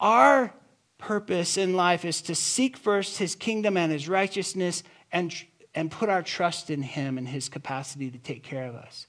Our 0.00 0.52
purpose 0.98 1.56
in 1.56 1.74
life 1.74 2.04
is 2.04 2.20
to 2.22 2.34
seek 2.34 2.76
first 2.76 3.18
His 3.18 3.36
kingdom 3.36 3.76
and 3.76 3.92
His 3.92 4.08
righteousness 4.08 4.82
and, 5.12 5.32
and 5.74 5.90
put 5.90 6.08
our 6.08 6.22
trust 6.22 6.70
in 6.70 6.82
Him 6.82 7.18
and 7.18 7.28
His 7.28 7.48
capacity 7.48 8.10
to 8.10 8.18
take 8.18 8.42
care 8.42 8.66
of 8.66 8.74
us. 8.74 9.06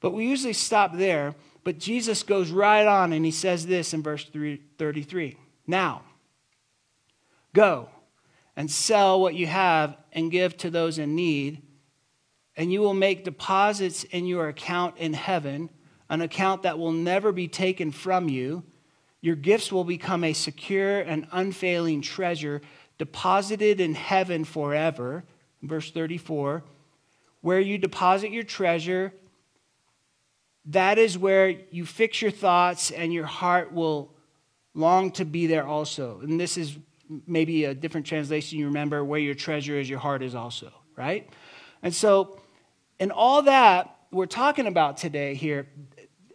But 0.00 0.12
we 0.12 0.26
usually 0.26 0.52
stop 0.52 0.96
there. 0.96 1.34
But 1.64 1.78
Jesus 1.78 2.22
goes 2.22 2.50
right 2.50 2.86
on 2.86 3.12
and 3.12 3.24
He 3.24 3.30
says 3.30 3.66
this 3.66 3.94
in 3.94 4.02
verse 4.02 4.30
33 4.78 5.36
Now, 5.66 6.02
go 7.54 7.88
and 8.54 8.70
sell 8.70 9.20
what 9.20 9.34
you 9.34 9.46
have 9.46 9.96
and 10.12 10.30
give 10.30 10.56
to 10.58 10.70
those 10.70 10.98
in 10.98 11.16
need, 11.16 11.62
and 12.56 12.72
you 12.72 12.80
will 12.80 12.94
make 12.94 13.24
deposits 13.24 14.04
in 14.04 14.26
your 14.26 14.48
account 14.48 14.98
in 14.98 15.14
heaven, 15.14 15.70
an 16.08 16.20
account 16.20 16.62
that 16.62 16.78
will 16.78 16.92
never 16.92 17.32
be 17.32 17.48
taken 17.48 17.90
from 17.90 18.28
you. 18.28 18.62
Your 19.20 19.34
gifts 19.34 19.72
will 19.72 19.84
become 19.84 20.22
a 20.22 20.34
secure 20.34 21.00
and 21.00 21.26
unfailing 21.32 22.02
treasure 22.02 22.60
deposited 22.98 23.80
in 23.80 23.94
heaven 23.94 24.44
forever. 24.44 25.24
Verse 25.62 25.90
34 25.90 26.62
Where 27.40 27.60
you 27.60 27.78
deposit 27.78 28.30
your 28.30 28.44
treasure, 28.44 29.14
that 30.66 30.98
is 30.98 31.18
where 31.18 31.48
you 31.48 31.84
fix 31.84 32.22
your 32.22 32.30
thoughts, 32.30 32.90
and 32.90 33.12
your 33.12 33.26
heart 33.26 33.72
will 33.72 34.12
long 34.74 35.10
to 35.12 35.24
be 35.24 35.46
there 35.46 35.66
also. 35.66 36.20
And 36.20 36.40
this 36.40 36.56
is 36.56 36.78
maybe 37.26 37.64
a 37.64 37.74
different 37.74 38.06
translation 38.06 38.58
you 38.58 38.66
remember 38.66 39.04
where 39.04 39.20
your 39.20 39.34
treasure 39.34 39.78
is, 39.78 39.88
your 39.88 39.98
heart 39.98 40.22
is 40.22 40.34
also, 40.34 40.72
right? 40.96 41.28
And 41.82 41.94
so, 41.94 42.40
in 42.98 43.10
all 43.10 43.42
that 43.42 43.96
we're 44.10 44.26
talking 44.26 44.66
about 44.66 44.96
today 44.96 45.34
here, 45.34 45.66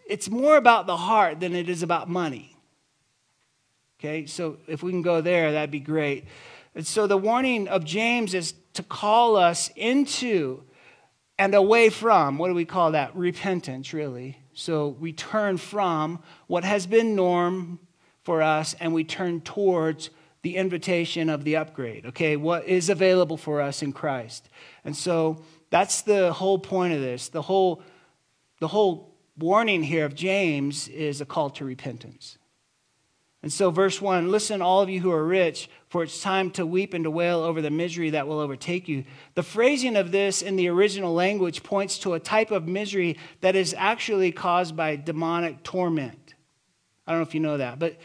it's 0.07 0.29
more 0.29 0.57
about 0.57 0.85
the 0.85 0.97
heart 0.97 1.39
than 1.39 1.55
it 1.55 1.69
is 1.69 1.81
about 1.83 2.09
money. 2.09 2.55
Okay, 3.99 4.25
so 4.25 4.57
if 4.67 4.81
we 4.83 4.91
can 4.91 5.01
go 5.01 5.21
there, 5.21 5.51
that'd 5.51 5.71
be 5.71 5.79
great. 5.79 6.25
And 6.75 6.85
so 6.85 7.07
the 7.07 7.17
warning 7.17 7.67
of 7.67 7.83
James 7.83 8.33
is 8.33 8.53
to 8.73 8.83
call 8.83 9.35
us 9.35 9.69
into 9.75 10.63
and 11.39 11.55
away 11.55 11.89
from, 11.89 12.37
what 12.37 12.49
do 12.49 12.53
we 12.53 12.65
call 12.65 12.91
that? 12.91 13.15
Repentance, 13.15 13.93
really. 13.93 14.37
So 14.53 14.89
we 14.89 15.13
turn 15.13 15.57
from 15.57 16.21
what 16.47 16.65
has 16.65 16.85
been 16.85 17.15
norm 17.15 17.79
for 18.23 18.41
us 18.41 18.75
and 18.81 18.93
we 18.93 19.05
turn 19.05 19.39
towards 19.39 20.09
the 20.41 20.57
invitation 20.57 21.29
of 21.29 21.45
the 21.45 21.55
upgrade, 21.55 22.05
okay? 22.07 22.35
What 22.35 22.65
is 22.65 22.89
available 22.89 23.37
for 23.37 23.61
us 23.61 23.81
in 23.81 23.93
Christ. 23.93 24.49
And 24.83 24.95
so 24.95 25.41
that's 25.69 26.01
the 26.01 26.33
whole 26.33 26.59
point 26.59 26.93
of 26.93 26.99
this. 26.99 27.29
The 27.29 27.41
whole, 27.41 27.81
the 28.59 28.67
whole 28.67 29.15
warning 29.37 29.83
here 29.83 30.05
of 30.05 30.15
James 30.15 30.89
is 30.89 31.21
a 31.21 31.25
call 31.25 31.49
to 31.51 31.63
repentance. 31.63 32.37
And 33.41 33.53
so, 33.53 33.71
verse 33.71 34.01
1 34.01 34.29
Listen, 34.29 34.61
all 34.61 34.81
of 34.81 34.89
you 34.89 34.99
who 34.99 35.11
are 35.11 35.23
rich, 35.23 35.69
for 35.87 36.03
it's 36.03 36.21
time 36.21 36.51
to 36.51 36.65
weep 36.65 36.93
and 36.93 37.05
to 37.05 37.11
wail 37.11 37.39
over 37.39 37.61
the 37.61 37.69
misery 37.69 38.09
that 38.11 38.27
will 38.27 38.39
overtake 38.39 38.87
you. 38.87 39.05
The 39.35 39.43
phrasing 39.43 39.95
of 39.95 40.11
this 40.11 40.41
in 40.41 40.55
the 40.55 40.67
original 40.67 41.13
language 41.13 41.63
points 41.63 41.99
to 41.99 42.13
a 42.13 42.19
type 42.19 42.51
of 42.51 42.67
misery 42.67 43.17
that 43.41 43.55
is 43.55 43.73
actually 43.77 44.31
caused 44.31 44.75
by 44.75 44.97
demonic 44.97 45.63
torment. 45.63 46.35
I 47.07 47.11
don't 47.11 47.21
know 47.21 47.27
if 47.27 47.33
you 47.33 47.39
know 47.39 47.57
that, 47.57 47.79
but 47.79 47.97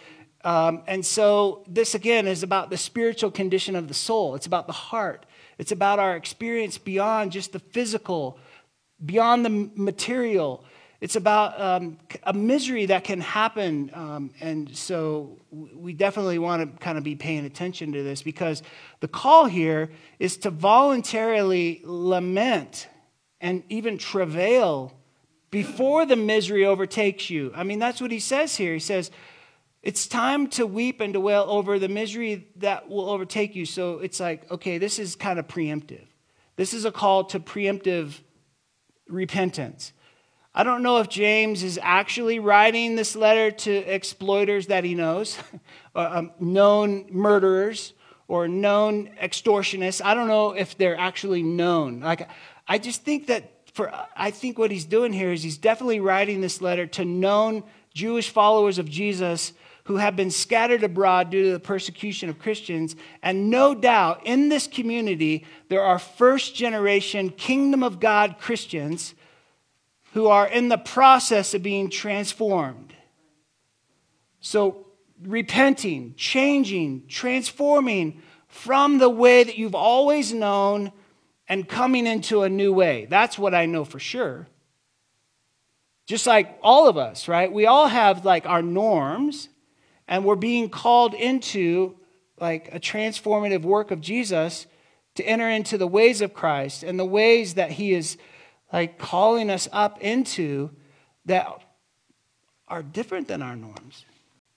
um, 0.44 0.82
and 0.86 1.04
so, 1.04 1.64
this 1.66 1.94
again 1.94 2.26
is 2.26 2.42
about 2.42 2.68
the 2.68 2.76
spiritual 2.76 3.30
condition 3.30 3.74
of 3.74 3.88
the 3.88 3.94
soul. 3.94 4.34
It's 4.34 4.46
about 4.46 4.66
the 4.66 4.74
heart. 4.74 5.24
It's 5.56 5.72
about 5.72 5.98
our 5.98 6.16
experience 6.16 6.76
beyond 6.76 7.32
just 7.32 7.52
the 7.52 7.58
physical, 7.58 8.38
beyond 9.04 9.44
the 9.44 9.70
material. 9.74 10.64
It's 11.04 11.16
about 11.16 11.60
um, 11.60 11.98
a 12.22 12.32
misery 12.32 12.86
that 12.86 13.04
can 13.04 13.20
happen. 13.20 13.90
Um, 13.92 14.30
and 14.40 14.74
so, 14.74 15.36
we 15.52 15.92
definitely 15.92 16.38
want 16.38 16.62
to 16.62 16.78
kind 16.82 16.96
of 16.96 17.04
be 17.04 17.14
paying 17.14 17.44
attention 17.44 17.92
to 17.92 18.02
this 18.02 18.22
because 18.22 18.62
the 19.00 19.08
call 19.08 19.44
here 19.44 19.90
is 20.18 20.38
to 20.38 20.50
voluntarily 20.50 21.82
lament 21.84 22.88
and 23.38 23.64
even 23.68 23.98
travail 23.98 24.94
before 25.50 26.06
the 26.06 26.16
misery 26.16 26.64
overtakes 26.64 27.28
you. 27.28 27.52
I 27.54 27.64
mean, 27.64 27.80
that's 27.80 28.00
what 28.00 28.10
he 28.10 28.18
says 28.18 28.56
here. 28.56 28.72
He 28.72 28.80
says, 28.80 29.10
it's 29.82 30.06
time 30.06 30.46
to 30.56 30.66
weep 30.66 31.02
and 31.02 31.12
to 31.12 31.20
wail 31.20 31.44
over 31.46 31.78
the 31.78 31.90
misery 31.90 32.48
that 32.56 32.88
will 32.88 33.10
overtake 33.10 33.54
you. 33.54 33.66
So 33.66 33.98
it's 33.98 34.20
like, 34.20 34.50
okay, 34.50 34.78
this 34.78 34.98
is 34.98 35.16
kind 35.16 35.38
of 35.38 35.48
preemptive. 35.48 36.06
This 36.56 36.72
is 36.72 36.86
a 36.86 36.90
call 36.90 37.24
to 37.24 37.38
preemptive 37.40 38.20
repentance. 39.06 39.92
I 40.56 40.62
don't 40.62 40.82
know 40.84 40.98
if 40.98 41.08
James 41.08 41.64
is 41.64 41.80
actually 41.82 42.38
writing 42.38 42.94
this 42.94 43.16
letter 43.16 43.50
to 43.50 43.72
exploiters 43.72 44.68
that 44.68 44.84
he 44.84 44.94
knows, 44.94 45.36
um, 45.96 46.30
known 46.38 47.06
murderers 47.10 47.92
or 48.28 48.46
known 48.46 49.10
extortionists. 49.20 50.00
I 50.04 50.14
don't 50.14 50.28
know 50.28 50.52
if 50.52 50.78
they're 50.78 50.96
actually 50.96 51.42
known. 51.42 52.00
Like, 52.00 52.28
I 52.68 52.78
just 52.78 53.02
think 53.02 53.26
that 53.26 53.50
for 53.72 53.92
I 54.16 54.30
think 54.30 54.56
what 54.56 54.70
he's 54.70 54.84
doing 54.84 55.12
here 55.12 55.32
is 55.32 55.42
he's 55.42 55.58
definitely 55.58 55.98
writing 55.98 56.40
this 56.40 56.60
letter 56.60 56.86
to 56.86 57.04
known 57.04 57.64
Jewish 57.92 58.30
followers 58.30 58.78
of 58.78 58.88
Jesus 58.88 59.52
who 59.84 59.96
have 59.96 60.14
been 60.14 60.30
scattered 60.30 60.84
abroad 60.84 61.30
due 61.30 61.42
to 61.42 61.52
the 61.52 61.60
persecution 61.60 62.28
of 62.28 62.38
Christians. 62.38 62.94
And 63.22 63.50
no 63.50 63.74
doubt 63.74 64.22
in 64.24 64.48
this 64.48 64.68
community, 64.68 65.44
there 65.68 65.82
are 65.82 65.98
first 65.98 66.54
generation 66.54 67.30
kingdom 67.30 67.82
of 67.82 67.98
God 67.98 68.36
Christians 68.38 69.14
who 70.14 70.28
are 70.28 70.46
in 70.46 70.68
the 70.68 70.78
process 70.78 71.54
of 71.54 71.62
being 71.62 71.90
transformed. 71.90 72.94
So, 74.40 74.86
repenting, 75.20 76.14
changing, 76.16 77.08
transforming 77.08 78.22
from 78.46 78.98
the 78.98 79.08
way 79.10 79.42
that 79.42 79.58
you've 79.58 79.74
always 79.74 80.32
known 80.32 80.92
and 81.48 81.68
coming 81.68 82.06
into 82.06 82.42
a 82.42 82.48
new 82.48 82.72
way. 82.72 83.06
That's 83.10 83.36
what 83.36 83.56
I 83.56 83.66
know 83.66 83.84
for 83.84 83.98
sure. 83.98 84.46
Just 86.06 86.28
like 86.28 86.58
all 86.62 86.88
of 86.88 86.96
us, 86.96 87.26
right? 87.26 87.52
We 87.52 87.66
all 87.66 87.88
have 87.88 88.24
like 88.24 88.46
our 88.46 88.62
norms 88.62 89.48
and 90.06 90.24
we're 90.24 90.36
being 90.36 90.68
called 90.68 91.14
into 91.14 91.96
like 92.38 92.72
a 92.72 92.78
transformative 92.78 93.62
work 93.62 93.90
of 93.90 94.00
Jesus 94.00 94.68
to 95.16 95.24
enter 95.24 95.48
into 95.48 95.76
the 95.76 95.88
ways 95.88 96.20
of 96.20 96.34
Christ 96.34 96.84
and 96.84 97.00
the 97.00 97.04
ways 97.04 97.54
that 97.54 97.72
he 97.72 97.94
is 97.94 98.16
like 98.72 98.98
calling 98.98 99.50
us 99.50 99.68
up 99.72 100.00
into 100.00 100.70
that 101.26 101.46
are 102.68 102.82
different 102.82 103.28
than 103.28 103.42
our 103.42 103.56
norms. 103.56 104.04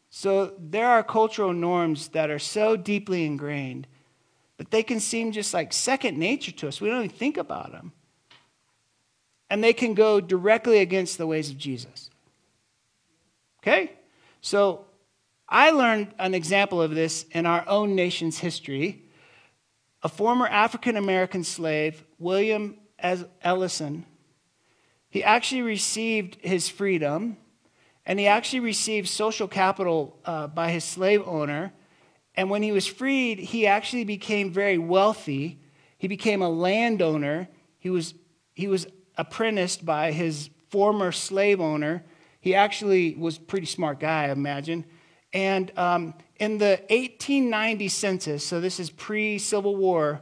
So 0.09 0.53
there 0.57 0.87
are 0.87 1.03
cultural 1.03 1.53
norms 1.53 2.09
that 2.09 2.29
are 2.29 2.39
so 2.39 2.75
deeply 2.75 3.25
ingrained 3.25 3.87
that 4.57 4.71
they 4.71 4.81
can 4.81 4.99
seem 4.99 5.31
just 5.31 5.53
like 5.53 5.71
second 5.71 6.17
nature 6.17 6.51
to 6.51 6.67
us. 6.67 6.81
We 6.81 6.89
don't 6.89 7.05
even 7.05 7.09
think 7.15 7.37
about 7.37 7.71
them. 7.71 7.91
And 9.49 9.63
they 9.63 9.73
can 9.73 9.93
go 9.93 10.19
directly 10.19 10.79
against 10.79 11.17
the 11.17 11.27
ways 11.27 11.49
of 11.49 11.57
Jesus. 11.57 12.09
Okay? 13.61 13.91
So 14.41 14.85
I 15.47 15.71
learned 15.71 16.13
an 16.19 16.33
example 16.33 16.81
of 16.81 16.95
this 16.95 17.25
in 17.31 17.45
our 17.45 17.63
own 17.67 17.95
nation's 17.95 18.39
history. 18.39 19.03
A 20.03 20.09
former 20.09 20.47
African 20.47 20.97
American 20.97 21.43
slave, 21.43 22.03
William 22.19 22.77
Ellison, 22.99 24.05
he 25.09 25.23
actually 25.23 25.61
received 25.61 26.37
his 26.41 26.69
freedom 26.69 27.37
and 28.05 28.19
he 28.19 28.27
actually 28.27 28.61
received 28.61 29.07
social 29.07 29.47
capital 29.47 30.17
uh, 30.25 30.47
by 30.47 30.71
his 30.71 30.83
slave 30.83 31.21
owner. 31.27 31.73
And 32.35 32.49
when 32.49 32.63
he 32.63 32.71
was 32.71 32.87
freed, 32.87 33.39
he 33.39 33.67
actually 33.67 34.05
became 34.05 34.51
very 34.51 34.77
wealthy. 34.77 35.59
He 35.97 36.07
became 36.07 36.41
a 36.41 36.49
landowner. 36.49 37.49
He 37.79 37.89
was, 37.89 38.13
he 38.53 38.67
was 38.67 38.87
apprenticed 39.17 39.85
by 39.85 40.11
his 40.11 40.49
former 40.69 41.11
slave 41.11 41.59
owner. 41.59 42.05
He 42.39 42.55
actually 42.55 43.15
was 43.15 43.37
a 43.37 43.41
pretty 43.41 43.65
smart 43.65 43.99
guy, 43.99 44.25
I 44.25 44.31
imagine. 44.31 44.85
And 45.33 45.77
um, 45.77 46.13
in 46.37 46.59
the 46.59 46.79
1890 46.89 47.87
census, 47.89 48.45
so 48.45 48.61
this 48.61 48.79
is 48.79 48.89
pre 48.89 49.37
Civil 49.37 49.75
War, 49.75 50.21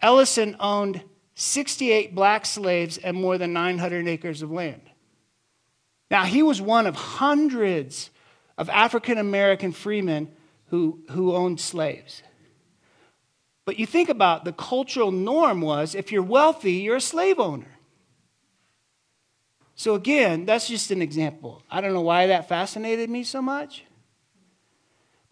Ellison 0.00 0.56
owned 0.60 1.02
68 1.34 2.14
black 2.14 2.46
slaves 2.46 2.98
and 2.98 3.16
more 3.16 3.38
than 3.38 3.52
900 3.52 4.06
acres 4.06 4.42
of 4.42 4.50
land. 4.50 4.82
Now, 6.10 6.24
he 6.24 6.42
was 6.42 6.60
one 6.60 6.86
of 6.86 6.94
hundreds 6.94 8.10
of 8.56 8.68
African 8.70 9.18
American 9.18 9.72
freemen 9.72 10.28
who, 10.66 11.00
who 11.10 11.34
owned 11.34 11.60
slaves. 11.60 12.22
But 13.64 13.78
you 13.78 13.86
think 13.86 14.08
about 14.08 14.44
the 14.44 14.52
cultural 14.52 15.10
norm 15.10 15.60
was 15.60 15.94
if 15.94 16.12
you're 16.12 16.22
wealthy, 16.22 16.72
you're 16.72 16.96
a 16.96 17.00
slave 17.00 17.40
owner. 17.40 17.78
So, 19.74 19.94
again, 19.94 20.44
that's 20.44 20.68
just 20.68 20.90
an 20.92 21.02
example. 21.02 21.62
I 21.68 21.80
don't 21.80 21.94
know 21.94 22.02
why 22.02 22.28
that 22.28 22.48
fascinated 22.48 23.10
me 23.10 23.24
so 23.24 23.42
much. 23.42 23.84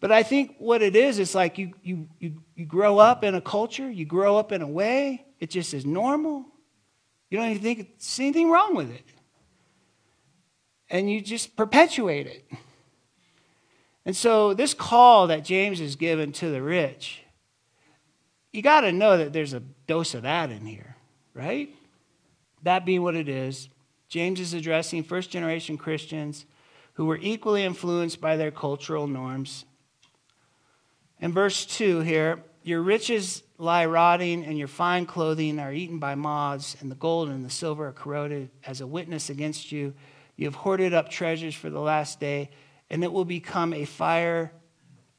But 0.01 0.11
I 0.11 0.23
think 0.23 0.55
what 0.57 0.81
it 0.81 0.97
is, 0.97 1.17
it's 1.17 1.33
like 1.33 1.57
you, 1.57 1.73
you, 1.81 2.09
you, 2.19 2.43
you 2.55 2.65
grow 2.65 2.99
up 2.99 3.23
in 3.23 3.35
a 3.35 3.41
culture, 3.41 3.89
you 3.89 4.05
grow 4.05 4.35
up 4.35 4.51
in 4.51 4.61
a 4.61 4.67
way, 4.67 5.23
it 5.43 5.49
just 5.49 5.73
is 5.73 5.85
normal. 5.85 6.45
You 7.29 7.37
don't 7.37 7.49
even 7.49 7.61
think 7.61 7.99
there's 7.99 8.17
anything 8.17 8.49
wrong 8.49 8.75
with 8.75 8.89
it. 8.89 9.03
And 10.89 11.11
you 11.11 11.19
just 11.19 11.57
perpetuate 11.57 12.27
it. 12.27 12.49
And 14.05 14.15
so, 14.15 14.53
this 14.53 14.73
call 14.73 15.27
that 15.27 15.43
James 15.43 15.81
is 15.81 15.97
given 15.97 16.31
to 16.33 16.49
the 16.49 16.61
rich, 16.61 17.23
you 18.53 18.61
got 18.61 18.81
to 18.81 18.93
know 18.93 19.17
that 19.17 19.33
there's 19.33 19.51
a 19.51 19.59
dose 19.85 20.13
of 20.13 20.21
that 20.21 20.49
in 20.49 20.65
here, 20.65 20.95
right? 21.33 21.75
That 22.61 22.85
being 22.85 23.03
what 23.03 23.15
it 23.15 23.27
is, 23.27 23.67
James 24.07 24.39
is 24.39 24.53
addressing 24.53 25.03
first 25.03 25.29
generation 25.29 25.77
Christians 25.77 26.45
who 26.93 27.05
were 27.05 27.19
equally 27.21 27.65
influenced 27.65 28.21
by 28.21 28.37
their 28.37 28.51
cultural 28.51 29.07
norms. 29.07 29.65
In 31.19 31.33
verse 31.33 31.65
2 31.65 31.99
here, 31.99 32.41
your 32.63 32.81
riches 32.81 33.43
lie 33.63 33.85
rotting, 33.85 34.45
and 34.45 34.57
your 34.57 34.67
fine 34.67 35.05
clothing 35.05 35.59
are 35.59 35.73
eaten 35.73 35.99
by 35.99 36.15
moths, 36.15 36.75
and 36.79 36.91
the 36.91 36.95
gold 36.95 37.29
and 37.29 37.43
the 37.43 37.49
silver 37.49 37.87
are 37.87 37.93
corroded 37.93 38.49
as 38.65 38.81
a 38.81 38.87
witness 38.87 39.29
against 39.29 39.71
you. 39.71 39.93
You 40.35 40.45
have 40.45 40.55
hoarded 40.55 40.93
up 40.93 41.09
treasures 41.09 41.55
for 41.55 41.69
the 41.69 41.79
last 41.79 42.19
day, 42.19 42.49
and 42.89 43.03
it 43.03 43.11
will 43.11 43.25
become 43.25 43.73
a 43.73 43.85
fire 43.85 44.51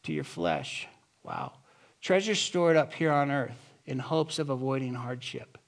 to 0.05 0.13
your 0.13 0.25
flesh. 0.25 0.87
Wow. 1.23 1.53
Treasures 2.01 2.39
stored 2.39 2.77
up 2.77 2.93
here 2.93 3.11
on 3.11 3.31
earth 3.31 3.57
in 3.87 3.99
hopes 3.99 4.39
of 4.39 4.51
avoiding 4.51 4.95
hardship. 4.95 5.59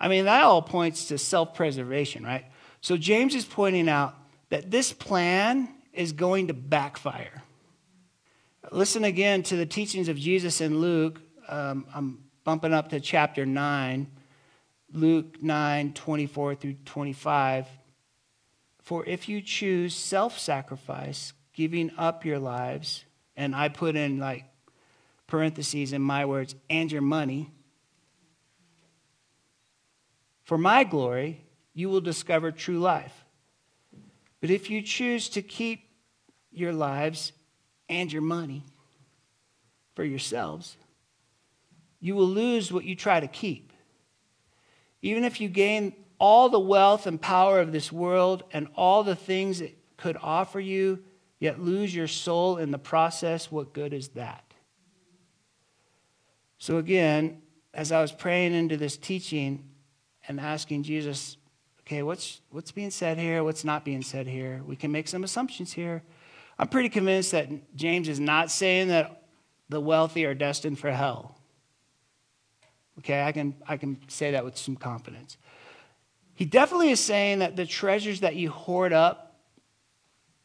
I 0.00 0.08
mean, 0.08 0.24
that 0.24 0.44
all 0.44 0.62
points 0.62 1.08
to 1.08 1.18
self 1.18 1.54
preservation, 1.54 2.24
right? 2.24 2.44
So 2.80 2.96
James 2.96 3.34
is 3.34 3.44
pointing 3.44 3.88
out 3.88 4.14
that 4.50 4.70
this 4.70 4.92
plan 4.92 5.68
is 5.92 6.12
going 6.12 6.48
to 6.48 6.54
backfire. 6.54 7.42
Listen 8.70 9.04
again 9.04 9.42
to 9.44 9.56
the 9.56 9.66
teachings 9.66 10.08
of 10.08 10.18
Jesus 10.18 10.60
in 10.60 10.80
Luke. 10.80 11.20
Um, 11.48 11.86
I'm 11.94 12.24
bumping 12.44 12.72
up 12.72 12.90
to 12.90 13.00
chapter 13.00 13.44
9, 13.44 14.06
Luke 14.92 15.42
9, 15.42 15.92
24 15.92 16.54
through 16.54 16.74
25. 16.84 17.66
For 18.82 19.04
if 19.06 19.28
you 19.28 19.40
choose 19.40 19.94
self 19.94 20.38
sacrifice, 20.38 21.32
giving 21.52 21.90
up 21.96 22.24
your 22.24 22.38
lives, 22.38 23.04
and 23.36 23.54
I 23.54 23.68
put 23.68 23.96
in 23.96 24.18
like 24.18 24.44
parentheses 25.26 25.92
in 25.92 26.02
my 26.02 26.26
words, 26.26 26.54
and 26.68 26.92
your 26.92 27.02
money, 27.02 27.50
for 30.44 30.58
my 30.58 30.84
glory, 30.84 31.40
you 31.72 31.88
will 31.88 32.02
discover 32.02 32.52
true 32.52 32.78
life. 32.78 33.24
But 34.40 34.50
if 34.50 34.68
you 34.68 34.82
choose 34.82 35.30
to 35.30 35.42
keep 35.42 35.88
your 36.52 36.72
lives 36.72 37.32
and 37.88 38.12
your 38.12 38.22
money 38.22 38.62
for 39.94 40.04
yourselves, 40.04 40.76
you 42.04 42.14
will 42.14 42.28
lose 42.28 42.70
what 42.70 42.84
you 42.84 42.94
try 42.94 43.18
to 43.18 43.26
keep. 43.26 43.72
Even 45.00 45.24
if 45.24 45.40
you 45.40 45.48
gain 45.48 45.94
all 46.18 46.50
the 46.50 46.60
wealth 46.60 47.06
and 47.06 47.18
power 47.18 47.60
of 47.60 47.72
this 47.72 47.90
world 47.90 48.44
and 48.52 48.68
all 48.74 49.02
the 49.02 49.16
things 49.16 49.62
it 49.62 49.78
could 49.96 50.18
offer 50.20 50.60
you, 50.60 51.02
yet 51.38 51.62
lose 51.62 51.94
your 51.94 52.06
soul 52.06 52.58
in 52.58 52.70
the 52.70 52.78
process, 52.78 53.50
what 53.50 53.72
good 53.72 53.94
is 53.94 54.08
that? 54.08 54.44
So, 56.58 56.76
again, 56.76 57.40
as 57.72 57.90
I 57.90 58.02
was 58.02 58.12
praying 58.12 58.52
into 58.52 58.76
this 58.76 58.98
teaching 58.98 59.64
and 60.28 60.38
asking 60.38 60.82
Jesus, 60.82 61.38
okay, 61.86 62.02
what's, 62.02 62.42
what's 62.50 62.70
being 62.70 62.90
said 62.90 63.16
here? 63.16 63.42
What's 63.42 63.64
not 63.64 63.82
being 63.82 64.02
said 64.02 64.26
here? 64.26 64.60
We 64.66 64.76
can 64.76 64.92
make 64.92 65.08
some 65.08 65.24
assumptions 65.24 65.72
here. 65.72 66.02
I'm 66.58 66.68
pretty 66.68 66.90
convinced 66.90 67.32
that 67.32 67.74
James 67.74 68.10
is 68.10 68.20
not 68.20 68.50
saying 68.50 68.88
that 68.88 69.22
the 69.70 69.80
wealthy 69.80 70.26
are 70.26 70.34
destined 70.34 70.78
for 70.78 70.90
hell. 70.90 71.38
Okay, 72.98 73.22
I 73.22 73.32
can, 73.32 73.54
I 73.68 73.76
can 73.76 73.98
say 74.08 74.32
that 74.32 74.44
with 74.44 74.56
some 74.56 74.76
confidence. 74.76 75.36
He 76.34 76.44
definitely 76.44 76.90
is 76.90 77.00
saying 77.00 77.40
that 77.40 77.56
the 77.56 77.66
treasures 77.66 78.20
that 78.20 78.36
you 78.36 78.50
hoard 78.50 78.92
up 78.92 79.36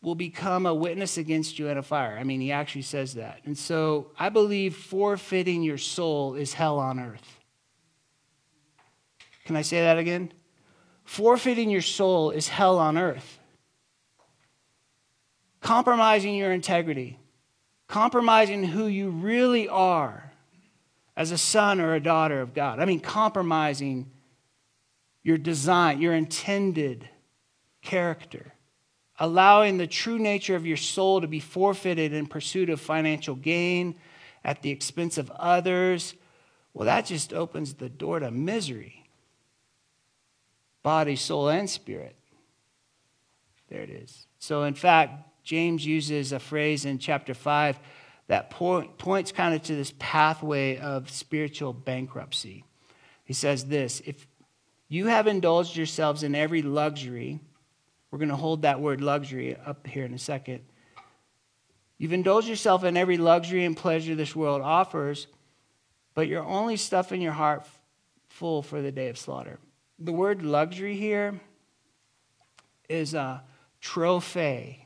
will 0.01 0.15
become 0.15 0.65
a 0.65 0.73
witness 0.73 1.17
against 1.17 1.59
you 1.59 1.67
in 1.67 1.77
a 1.77 1.83
fire. 1.83 2.17
I 2.17 2.23
mean, 2.23 2.41
he 2.41 2.51
actually 2.51 2.83
says 2.83 3.15
that. 3.15 3.41
And 3.45 3.57
so 3.57 4.11
I 4.17 4.29
believe 4.29 4.75
forfeiting 4.75 5.61
your 5.61 5.77
soul 5.77 6.35
is 6.35 6.53
hell 6.53 6.79
on 6.79 6.99
earth. 6.99 7.39
Can 9.45 9.55
I 9.55 9.61
say 9.61 9.81
that 9.81 9.97
again? 9.97 10.31
Forfeiting 11.03 11.69
your 11.69 11.81
soul 11.81 12.31
is 12.31 12.47
hell 12.47 12.77
on 12.77 12.97
earth 12.97 13.39
compromising 15.61 16.35
your 16.35 16.51
integrity, 16.51 17.19
compromising 17.87 18.63
who 18.63 18.87
you 18.87 19.09
really 19.09 19.67
are 19.67 20.28
as 21.19 21.31
a 21.31 21.37
son 21.37 21.81
or 21.81 21.93
a 21.93 21.99
daughter 21.99 22.39
of 22.39 22.53
God. 22.53 22.79
I 22.79 22.85
mean, 22.85 23.01
compromising 23.01 24.09
your 25.21 25.37
design, 25.37 26.01
your 26.01 26.13
intended 26.13 27.09
character, 27.81 28.53
allowing 29.19 29.77
the 29.77 29.85
true 29.85 30.17
nature 30.17 30.55
of 30.55 30.65
your 30.65 30.77
soul 30.77 31.19
to 31.19 31.27
be 31.27 31.41
forfeited 31.41 32.13
in 32.13 32.25
pursuit 32.25 32.69
of 32.69 32.79
financial 32.79 33.35
gain 33.35 33.99
at 34.45 34.61
the 34.61 34.69
expense 34.69 35.17
of 35.17 35.29
others. 35.31 36.13
Well, 36.73 36.85
that 36.85 37.05
just 37.07 37.33
opens 37.33 37.73
the 37.73 37.89
door 37.89 38.19
to 38.19 38.31
misery 38.31 38.95
body, 40.81 41.17
soul, 41.17 41.49
and 41.49 41.69
spirit. 41.69 42.15
There 43.67 43.81
it 43.81 43.89
is. 43.89 44.25
So, 44.39 44.63
in 44.63 44.73
fact, 44.73 45.43
James 45.43 45.85
uses 45.85 46.31
a 46.31 46.39
phrase 46.39 46.85
in 46.85 46.97
chapter 46.97 47.33
5 47.33 47.77
that 48.29 48.51
point, 48.51 48.97
points 48.99 49.31
kind 49.31 49.55
of 49.55 49.63
to 49.63 49.75
this 49.75 49.91
pathway 49.97 50.77
of 50.77 51.09
spiritual 51.09 51.73
bankruptcy. 51.73 52.63
He 53.25 53.33
says 53.33 53.65
this 53.65 54.01
If 54.05 54.25
you 54.87 55.07
have 55.07 55.27
indulged 55.27 55.75
yourselves 55.75 56.23
in 56.23 56.35
every 56.35 56.61
luxury, 56.61 57.39
we're 58.09 58.19
going 58.19 58.29
to 58.29 58.35
hold 58.35 58.61
that 58.61 58.79
word 58.79 59.01
luxury 59.01 59.57
up 59.65 59.85
here 59.85 60.05
in 60.05 60.13
a 60.13 60.19
second. 60.19 60.61
You've 61.97 62.13
indulged 62.13 62.47
yourself 62.47 62.83
in 62.83 62.95
every 62.95 63.17
luxury 63.17 63.65
and 63.65 63.75
pleasure 63.75 64.15
this 64.15 64.35
world 64.35 64.61
offers, 64.61 65.27
but 66.13 66.27
you're 66.27 66.45
only 66.45 66.77
stuffing 66.77 67.21
your 67.21 67.33
heart 67.33 67.67
full 68.29 68.61
for 68.61 68.81
the 68.81 68.91
day 68.91 69.09
of 69.09 69.17
slaughter. 69.17 69.59
The 69.97 70.13
word 70.13 70.43
luxury 70.43 70.95
here 70.95 71.39
is 72.87 73.15
a 73.15 73.43
trophy. 73.81 74.85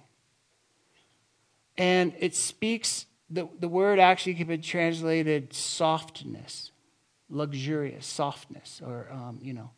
And 1.78 2.14
it 2.20 2.36
speaks, 2.36 3.06
the, 3.34 3.50
the 3.60 3.68
word 3.68 4.00
actually 4.00 4.36
can 4.36 4.48
be 4.48 4.58
translated 4.60 5.54
softness, 5.54 6.72
luxurious, 7.30 8.06
softness, 8.06 8.82
or, 8.86 9.08
um, 9.12 9.40
you 9.42 9.54
know. 9.54 9.72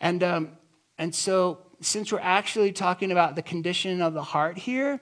And, 0.00 0.22
um, 0.22 0.50
and 0.98 1.14
so, 1.14 1.58
since 1.80 2.10
we're 2.10 2.18
actually 2.20 2.72
talking 2.72 3.12
about 3.12 3.36
the 3.36 3.42
condition 3.42 4.02
of 4.02 4.14
the 4.14 4.22
heart 4.22 4.58
here, 4.58 5.00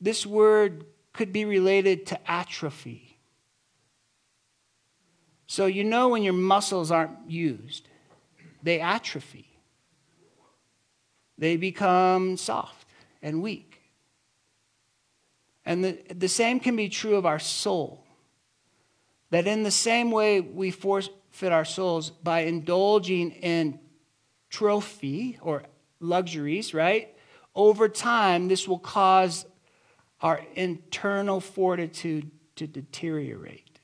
this 0.00 0.26
word 0.26 0.84
could 1.12 1.32
be 1.32 1.44
related 1.44 2.06
to 2.06 2.30
atrophy. 2.30 3.18
So, 5.46 5.66
you 5.66 5.84
know, 5.84 6.10
when 6.10 6.22
your 6.22 6.34
muscles 6.34 6.90
aren't 6.90 7.30
used, 7.30 7.88
they 8.62 8.80
atrophy, 8.80 9.46
they 11.38 11.56
become 11.56 12.36
soft 12.36 12.86
and 13.22 13.42
weak. 13.42 13.67
And 15.68 15.84
the, 15.84 15.98
the 16.14 16.28
same 16.28 16.60
can 16.60 16.76
be 16.76 16.88
true 16.88 17.16
of 17.16 17.26
our 17.26 17.38
soul. 17.38 18.02
That 19.28 19.46
in 19.46 19.64
the 19.64 19.70
same 19.70 20.10
way 20.10 20.40
we 20.40 20.70
forfeit 20.70 21.52
our 21.52 21.66
souls 21.66 22.08
by 22.08 22.40
indulging 22.40 23.32
in 23.32 23.78
trophy 24.48 25.38
or 25.42 25.64
luxuries, 26.00 26.72
right? 26.72 27.14
Over 27.54 27.86
time, 27.86 28.48
this 28.48 28.66
will 28.66 28.78
cause 28.78 29.44
our 30.22 30.40
internal 30.54 31.38
fortitude 31.38 32.30
to 32.56 32.66
deteriorate. 32.66 33.78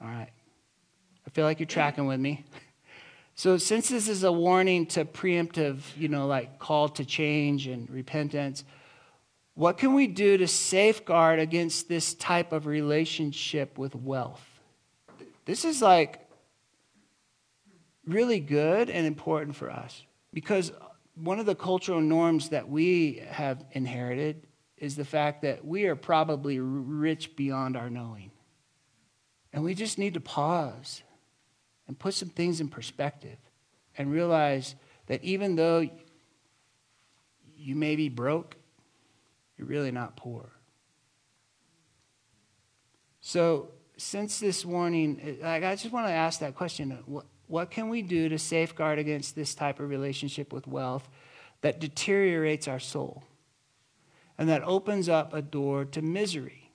All 0.00 0.08
right. 0.08 0.30
I 1.26 1.30
feel 1.30 1.44
like 1.44 1.60
you're 1.60 1.66
tracking 1.66 2.06
with 2.06 2.20
me. 2.20 2.46
So, 3.34 3.58
since 3.58 3.88
this 3.88 4.08
is 4.08 4.24
a 4.24 4.32
warning 4.32 4.86
to 4.88 5.04
preemptive, 5.04 5.80
you 5.96 6.08
know, 6.08 6.26
like 6.26 6.58
call 6.58 6.88
to 6.90 7.04
change 7.04 7.66
and 7.66 7.88
repentance, 7.90 8.64
what 9.54 9.76
can 9.78 9.94
we 9.94 10.06
do 10.06 10.38
to 10.38 10.48
safeguard 10.48 11.38
against 11.38 11.88
this 11.88 12.14
type 12.14 12.52
of 12.52 12.66
relationship 12.66 13.76
with 13.78 13.94
wealth? 13.94 14.44
This 15.44 15.64
is 15.64 15.82
like 15.82 16.26
really 18.06 18.40
good 18.40 18.88
and 18.88 19.06
important 19.06 19.56
for 19.56 19.70
us 19.70 20.02
because 20.32 20.72
one 21.14 21.38
of 21.38 21.46
the 21.46 21.54
cultural 21.54 22.00
norms 22.00 22.48
that 22.48 22.68
we 22.68 23.22
have 23.28 23.64
inherited 23.72 24.46
is 24.78 24.96
the 24.96 25.04
fact 25.04 25.42
that 25.42 25.64
we 25.64 25.84
are 25.84 25.94
probably 25.94 26.58
rich 26.58 27.36
beyond 27.36 27.76
our 27.76 27.90
knowing. 27.90 28.30
And 29.52 29.62
we 29.62 29.74
just 29.74 29.98
need 29.98 30.14
to 30.14 30.20
pause 30.20 31.02
and 31.86 31.98
put 31.98 32.14
some 32.14 32.30
things 32.30 32.60
in 32.60 32.68
perspective 32.68 33.36
and 33.98 34.10
realize 34.10 34.74
that 35.06 35.22
even 35.22 35.56
though 35.56 35.88
you 37.54 37.76
may 37.76 37.94
be 37.96 38.08
broke, 38.08 38.56
you're 39.62 39.68
really 39.68 39.92
not 39.92 40.16
poor. 40.16 40.50
So, 43.20 43.68
since 43.96 44.40
this 44.40 44.64
warning, 44.64 45.38
like, 45.40 45.62
I 45.62 45.76
just 45.76 45.92
want 45.92 46.08
to 46.08 46.12
ask 46.12 46.40
that 46.40 46.56
question 46.56 46.98
what, 47.06 47.26
what 47.46 47.70
can 47.70 47.88
we 47.88 48.02
do 48.02 48.28
to 48.28 48.38
safeguard 48.38 48.98
against 48.98 49.36
this 49.36 49.54
type 49.54 49.78
of 49.78 49.88
relationship 49.88 50.52
with 50.52 50.66
wealth 50.66 51.08
that 51.60 51.78
deteriorates 51.78 52.66
our 52.66 52.80
soul 52.80 53.22
and 54.36 54.48
that 54.48 54.62
opens 54.64 55.08
up 55.08 55.32
a 55.32 55.42
door 55.42 55.84
to 55.84 56.02
misery? 56.02 56.72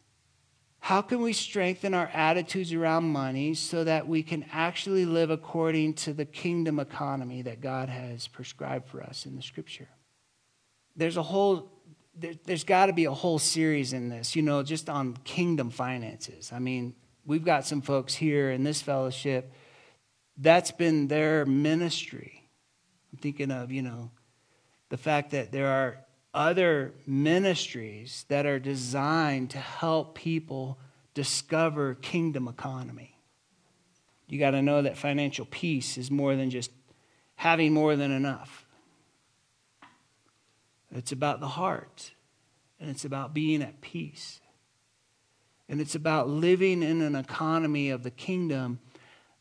How 0.79 1.01
can 1.01 1.21
we 1.21 1.33
strengthen 1.33 1.93
our 1.93 2.07
attitudes 2.13 2.71
around 2.71 3.11
money 3.11 3.55
so 3.55 3.83
that 3.83 4.07
we 4.07 4.23
can 4.23 4.45
actually 4.53 5.03
live 5.03 5.29
according 5.29 5.95
to 5.95 6.13
the 6.13 6.23
kingdom 6.23 6.79
economy 6.79 7.41
that 7.41 7.59
God 7.59 7.89
has 7.89 8.27
prescribed 8.29 8.87
for 8.87 9.03
us 9.03 9.25
in 9.25 9.35
the 9.35 9.41
scripture? 9.41 9.89
There's 10.95 11.17
a 11.17 11.23
whole 11.23 11.76
there, 12.19 12.33
has 12.47 12.63
got 12.63 12.87
to 12.87 12.93
be 12.93 13.05
a 13.05 13.11
whole 13.11 13.39
series 13.39 13.93
in 13.93 14.09
this, 14.09 14.35
you 14.35 14.41
know, 14.41 14.63
just 14.63 14.89
on 14.89 15.17
kingdom 15.23 15.69
finances. 15.69 16.51
I 16.51 16.59
mean, 16.59 16.95
we've 17.25 17.45
got 17.45 17.65
some 17.65 17.81
folks 17.81 18.15
here 18.15 18.51
in 18.51 18.63
this 18.63 18.81
fellowship 18.81 19.51
that's 20.37 20.71
been 20.71 21.07
their 21.07 21.45
ministry. 21.45 22.43
I'm 23.11 23.19
thinking 23.19 23.51
of, 23.51 23.71
you 23.71 23.81
know, 23.81 24.11
the 24.89 24.97
fact 24.97 25.31
that 25.31 25.51
there 25.51 25.67
are 25.67 25.99
other 26.33 26.93
ministries 27.05 28.25
that 28.27 28.45
are 28.45 28.59
designed 28.59 29.49
to 29.51 29.57
help 29.57 30.15
people 30.15 30.77
discover 31.13 31.95
kingdom 31.95 32.47
economy. 32.47 33.17
You 34.27 34.37
got 34.37 34.51
to 34.51 34.61
know 34.61 34.83
that 34.83 34.97
financial 34.97 35.45
peace 35.45 35.97
is 35.97 36.11
more 36.11 36.35
than 36.35 36.49
just 36.49 36.69
having 37.35 37.73
more 37.73 37.95
than 37.95 38.11
enough. 38.11 38.66
It's 40.91 41.11
about 41.11 41.39
the 41.39 41.47
heart, 41.47 42.11
and 42.79 42.89
it's 42.89 43.05
about 43.05 43.33
being 43.33 43.61
at 43.61 43.81
peace. 43.81 44.39
And 45.69 45.81
it's 45.81 45.95
about 45.95 46.29
living 46.29 46.81
in 46.81 47.01
an 47.01 47.15
economy 47.15 47.89
of 47.89 48.03
the 48.03 48.11
kingdom 48.11 48.79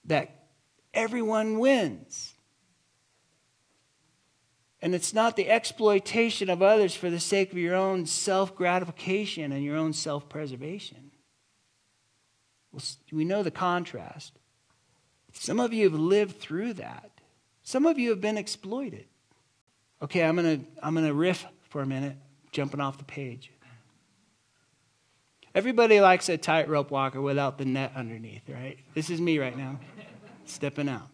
that 0.04 0.46
everyone 0.92 1.59
wins. 1.59 2.35
And 4.82 4.94
it's 4.94 5.14
not 5.14 5.37
the 5.37 5.48
exploitation 5.48 6.50
of 6.50 6.62
others 6.62 6.94
for 6.94 7.11
the 7.11 7.20
sake 7.20 7.52
of 7.52 7.59
your 7.59 7.74
own 7.74 8.06
self 8.06 8.54
gratification 8.54 9.52
and 9.52 9.64
your 9.64 9.76
own 9.76 9.92
self 9.92 10.28
preservation. 10.28 11.12
Well, 12.72 12.82
we 13.12 13.24
know 13.24 13.42
the 13.42 13.50
contrast. 13.50 14.38
Some 15.32 15.61
of 15.61 15.72
you 15.72 15.90
have 15.90 15.98
lived 15.98 16.40
through 16.40 16.74
that, 16.74 17.20
some 17.62 17.87
of 17.87 17.98
you 17.98 18.11
have 18.11 18.20
been 18.20 18.38
exploited. 18.38 19.06
Okay, 20.02 20.22
I'm 20.22 20.37
going 20.37 20.61
to 20.61 20.66
I'm 20.82 20.94
going 20.94 21.06
to 21.06 21.14
riff 21.14 21.46
for 21.70 21.80
a 21.80 21.87
minute, 21.87 22.16
jumping 22.52 22.80
off 22.80 22.98
the 22.98 23.04
page. 23.04 23.50
Everybody 25.54 26.00
likes 26.00 26.28
a 26.28 26.37
tightrope 26.37 26.90
walker 26.90 27.20
without 27.20 27.56
the 27.56 27.64
net 27.64 27.92
underneath, 27.96 28.42
right? 28.48 28.78
This 28.92 29.09
is 29.09 29.22
me 29.22 29.38
right 29.38 29.56
now, 29.56 29.80
stepping 30.44 30.88
out. 30.88 31.09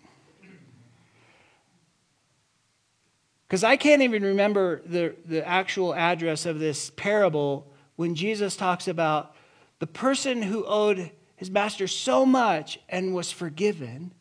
Because 3.47 3.63
I 3.63 3.77
can't 3.77 4.03
even 4.03 4.25
remember 4.25 4.83
the, 4.87 5.15
the 5.27 5.47
actual 5.47 5.95
address 5.95 6.45
of 6.45 6.59
this 6.59 6.91
parable 6.97 7.71
when 7.97 8.15
Jesus 8.15 8.57
talks 8.57 8.89
about 8.89 9.37
the 9.79 9.87
person 9.87 10.43
who 10.43 10.65
owed 10.65 11.13
his 11.37 11.51
master 11.51 11.87
so 11.87 12.25
much 12.25 12.81
and 12.89 13.15
was 13.15 13.31
forgiven, 13.31 14.13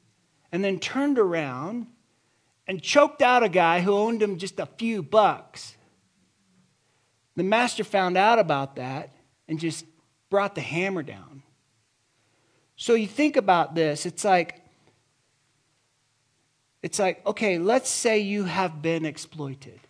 and 0.51 0.63
then 0.63 0.79
turned 0.79 1.17
around 1.17 1.87
and 2.71 2.81
choked 2.81 3.21
out 3.21 3.43
a 3.43 3.49
guy 3.49 3.81
who 3.81 3.93
owned 3.93 4.21
him 4.21 4.37
just 4.37 4.57
a 4.57 4.65
few 4.65 5.03
bucks. 5.03 5.75
The 7.35 7.43
master 7.43 7.83
found 7.83 8.15
out 8.15 8.39
about 8.39 8.77
that 8.77 9.11
and 9.49 9.59
just 9.59 9.85
brought 10.29 10.55
the 10.55 10.61
hammer 10.61 11.03
down. 11.03 11.43
So 12.77 12.93
you 12.93 13.07
think 13.07 13.35
about 13.35 13.75
this, 13.75 14.05
it's 14.05 14.23
like 14.23 14.61
it's 16.81 16.97
like, 16.97 17.27
okay, 17.27 17.57
let's 17.57 17.89
say 17.89 18.19
you 18.19 18.45
have 18.45 18.81
been 18.81 19.05
exploited. 19.05 19.81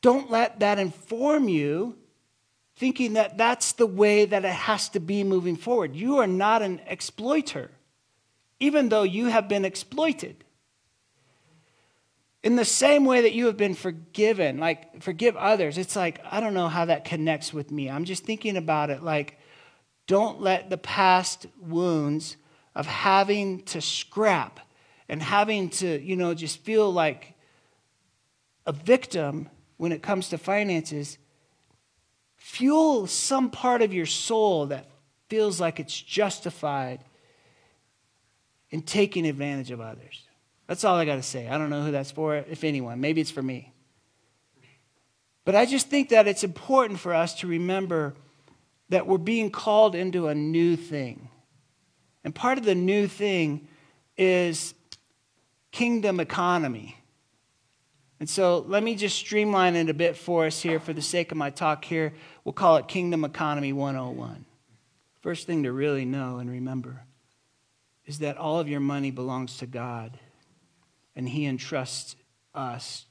Don't 0.00 0.32
let 0.32 0.58
that 0.58 0.80
inform 0.80 1.48
you 1.48 1.96
thinking 2.74 3.12
that 3.12 3.38
that's 3.38 3.70
the 3.74 3.86
way 3.86 4.24
that 4.24 4.44
it 4.44 4.50
has 4.50 4.88
to 4.88 4.98
be 4.98 5.22
moving 5.22 5.54
forward. 5.54 5.94
You 5.94 6.18
are 6.18 6.26
not 6.26 6.60
an 6.60 6.80
exploiter, 6.88 7.70
even 8.58 8.88
though 8.88 9.04
you 9.04 9.26
have 9.26 9.46
been 9.48 9.64
exploited. 9.64 10.42
In 12.42 12.56
the 12.56 12.64
same 12.64 13.04
way 13.04 13.22
that 13.22 13.34
you 13.34 13.46
have 13.46 13.56
been 13.56 13.74
forgiven, 13.74 14.58
like 14.58 15.02
forgive 15.02 15.36
others, 15.36 15.78
it's 15.78 15.94
like, 15.94 16.20
I 16.28 16.40
don't 16.40 16.54
know 16.54 16.68
how 16.68 16.86
that 16.86 17.04
connects 17.04 17.52
with 17.52 17.70
me. 17.70 17.88
I'm 17.88 18.04
just 18.04 18.24
thinking 18.24 18.56
about 18.56 18.90
it 18.90 19.02
like, 19.02 19.38
don't 20.08 20.40
let 20.40 20.68
the 20.68 20.78
past 20.78 21.46
wounds 21.60 22.36
of 22.74 22.86
having 22.86 23.62
to 23.64 23.80
scrap 23.80 24.58
and 25.08 25.22
having 25.22 25.70
to, 25.70 26.00
you 26.02 26.16
know, 26.16 26.34
just 26.34 26.58
feel 26.58 26.92
like 26.92 27.34
a 28.66 28.72
victim 28.72 29.48
when 29.76 29.92
it 29.92 30.02
comes 30.02 30.28
to 30.30 30.38
finances, 30.38 31.18
fuel 32.36 33.06
some 33.06 33.50
part 33.50 33.82
of 33.82 33.92
your 33.92 34.06
soul 34.06 34.66
that 34.66 34.90
feels 35.28 35.60
like 35.60 35.78
it's 35.78 36.00
justified 36.00 37.04
in 38.70 38.82
taking 38.82 39.26
advantage 39.26 39.70
of 39.70 39.80
others. 39.80 40.26
That's 40.72 40.84
all 40.84 40.96
I 40.96 41.04
got 41.04 41.16
to 41.16 41.22
say. 41.22 41.48
I 41.48 41.58
don't 41.58 41.68
know 41.68 41.84
who 41.84 41.90
that's 41.90 42.12
for, 42.12 42.34
if 42.34 42.64
anyone. 42.64 42.98
Maybe 42.98 43.20
it's 43.20 43.30
for 43.30 43.42
me. 43.42 43.74
But 45.44 45.54
I 45.54 45.66
just 45.66 45.90
think 45.90 46.08
that 46.08 46.26
it's 46.26 46.44
important 46.44 46.98
for 46.98 47.12
us 47.12 47.34
to 47.40 47.46
remember 47.46 48.14
that 48.88 49.06
we're 49.06 49.18
being 49.18 49.50
called 49.50 49.94
into 49.94 50.28
a 50.28 50.34
new 50.34 50.76
thing. 50.76 51.28
And 52.24 52.34
part 52.34 52.56
of 52.56 52.64
the 52.64 52.74
new 52.74 53.06
thing 53.06 53.68
is 54.16 54.72
kingdom 55.72 56.20
economy. 56.20 56.96
And 58.18 58.26
so 58.26 58.64
let 58.66 58.82
me 58.82 58.94
just 58.94 59.18
streamline 59.18 59.76
it 59.76 59.90
a 59.90 59.94
bit 59.94 60.16
for 60.16 60.46
us 60.46 60.62
here 60.62 60.80
for 60.80 60.94
the 60.94 61.02
sake 61.02 61.32
of 61.32 61.36
my 61.36 61.50
talk 61.50 61.84
here. 61.84 62.14
We'll 62.44 62.54
call 62.54 62.78
it 62.78 62.88
Kingdom 62.88 63.26
Economy 63.26 63.74
101. 63.74 64.46
First 65.20 65.46
thing 65.46 65.64
to 65.64 65.70
really 65.70 66.06
know 66.06 66.38
and 66.38 66.50
remember 66.50 67.02
is 68.06 68.20
that 68.20 68.38
all 68.38 68.58
of 68.58 68.70
your 68.70 68.80
money 68.80 69.10
belongs 69.10 69.58
to 69.58 69.66
God, 69.66 70.18
and 71.14 71.28
He 71.28 71.46
entrusts 71.46 72.16
us 72.54 73.06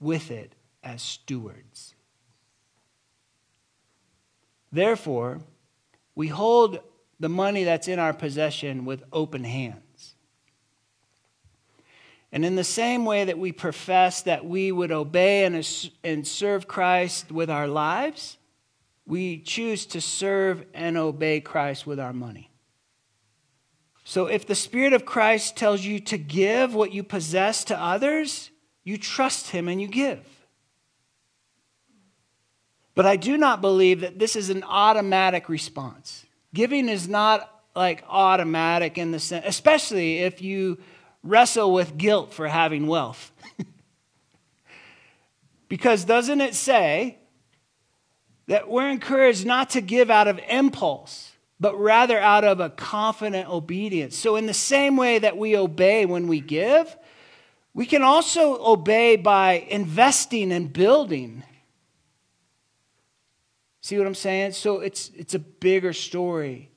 with 0.00 0.30
it 0.30 0.54
as 0.82 1.02
stewards. 1.02 1.94
Therefore, 4.72 5.40
we 6.14 6.28
hold 6.28 6.80
the 7.20 7.28
money 7.28 7.64
that's 7.64 7.88
in 7.88 7.98
our 7.98 8.12
possession 8.12 8.84
with 8.84 9.04
open 9.12 9.44
hands. 9.44 10.14
And 12.32 12.44
in 12.44 12.56
the 12.56 12.64
same 12.64 13.04
way 13.04 13.24
that 13.24 13.38
we 13.38 13.52
profess 13.52 14.22
that 14.22 14.44
we 14.44 14.72
would 14.72 14.90
obey 14.90 15.44
and, 15.44 15.54
and 16.02 16.26
serve 16.26 16.66
Christ 16.66 17.30
with 17.30 17.48
our 17.48 17.68
lives, 17.68 18.36
we 19.06 19.38
choose 19.38 19.86
to 19.86 20.00
serve 20.00 20.64
and 20.74 20.98
obey 20.98 21.40
Christ 21.40 21.86
with 21.86 22.00
our 22.00 22.12
money. 22.12 22.50
So 24.04 24.26
if 24.26 24.46
the 24.46 24.54
Spirit 24.54 24.92
of 24.92 25.06
Christ 25.06 25.56
tells 25.56 25.82
you 25.82 25.98
to 26.00 26.18
give 26.18 26.74
what 26.74 26.92
you 26.92 27.02
possess 27.02 27.64
to 27.64 27.80
others, 27.80 28.50
you 28.84 28.98
trust 28.98 29.50
Him 29.50 29.66
and 29.66 29.80
you 29.80 29.88
give. 29.88 30.20
But 32.94 33.06
I 33.06 33.16
do 33.16 33.36
not 33.36 33.60
believe 33.60 34.02
that 34.02 34.18
this 34.18 34.36
is 34.36 34.50
an 34.50 34.62
automatic 34.62 35.48
response. 35.48 36.26
Giving 36.52 36.88
is 36.88 37.08
not 37.08 37.50
like 37.74 38.04
automatic 38.08 38.98
in 38.98 39.10
the 39.10 39.18
sense, 39.18 39.44
especially 39.48 40.18
if 40.18 40.40
you 40.40 40.78
wrestle 41.24 41.72
with 41.72 41.96
guilt 41.96 42.32
for 42.32 42.46
having 42.46 42.86
wealth. 42.86 43.32
because 45.68 46.04
doesn't 46.04 46.40
it 46.40 46.54
say 46.54 47.18
that 48.46 48.68
we're 48.68 48.90
encouraged 48.90 49.46
not 49.46 49.70
to 49.70 49.80
give 49.80 50.10
out 50.10 50.28
of 50.28 50.38
impulse, 50.48 51.33
but 51.64 51.80
rather 51.80 52.20
out 52.20 52.44
of 52.44 52.60
a 52.60 52.68
confident 52.68 53.48
obedience? 53.48 54.18
So, 54.18 54.36
in 54.36 54.44
the 54.44 54.52
same 54.52 54.98
way 54.98 55.18
that 55.18 55.38
we 55.38 55.56
obey 55.56 56.04
when 56.04 56.28
we 56.28 56.40
give, 56.40 56.94
we 57.72 57.86
can 57.86 58.02
also 58.02 58.62
obey 58.62 59.16
by 59.16 59.64
investing 59.70 60.52
and 60.52 60.70
building. 60.70 61.42
See 63.80 63.96
what 63.96 64.06
I'm 64.06 64.14
saying? 64.14 64.52
So 64.52 64.80
it's, 64.80 65.10
it's 65.16 65.32
a 65.32 65.38
bigger 65.38 65.94
story 65.94 66.70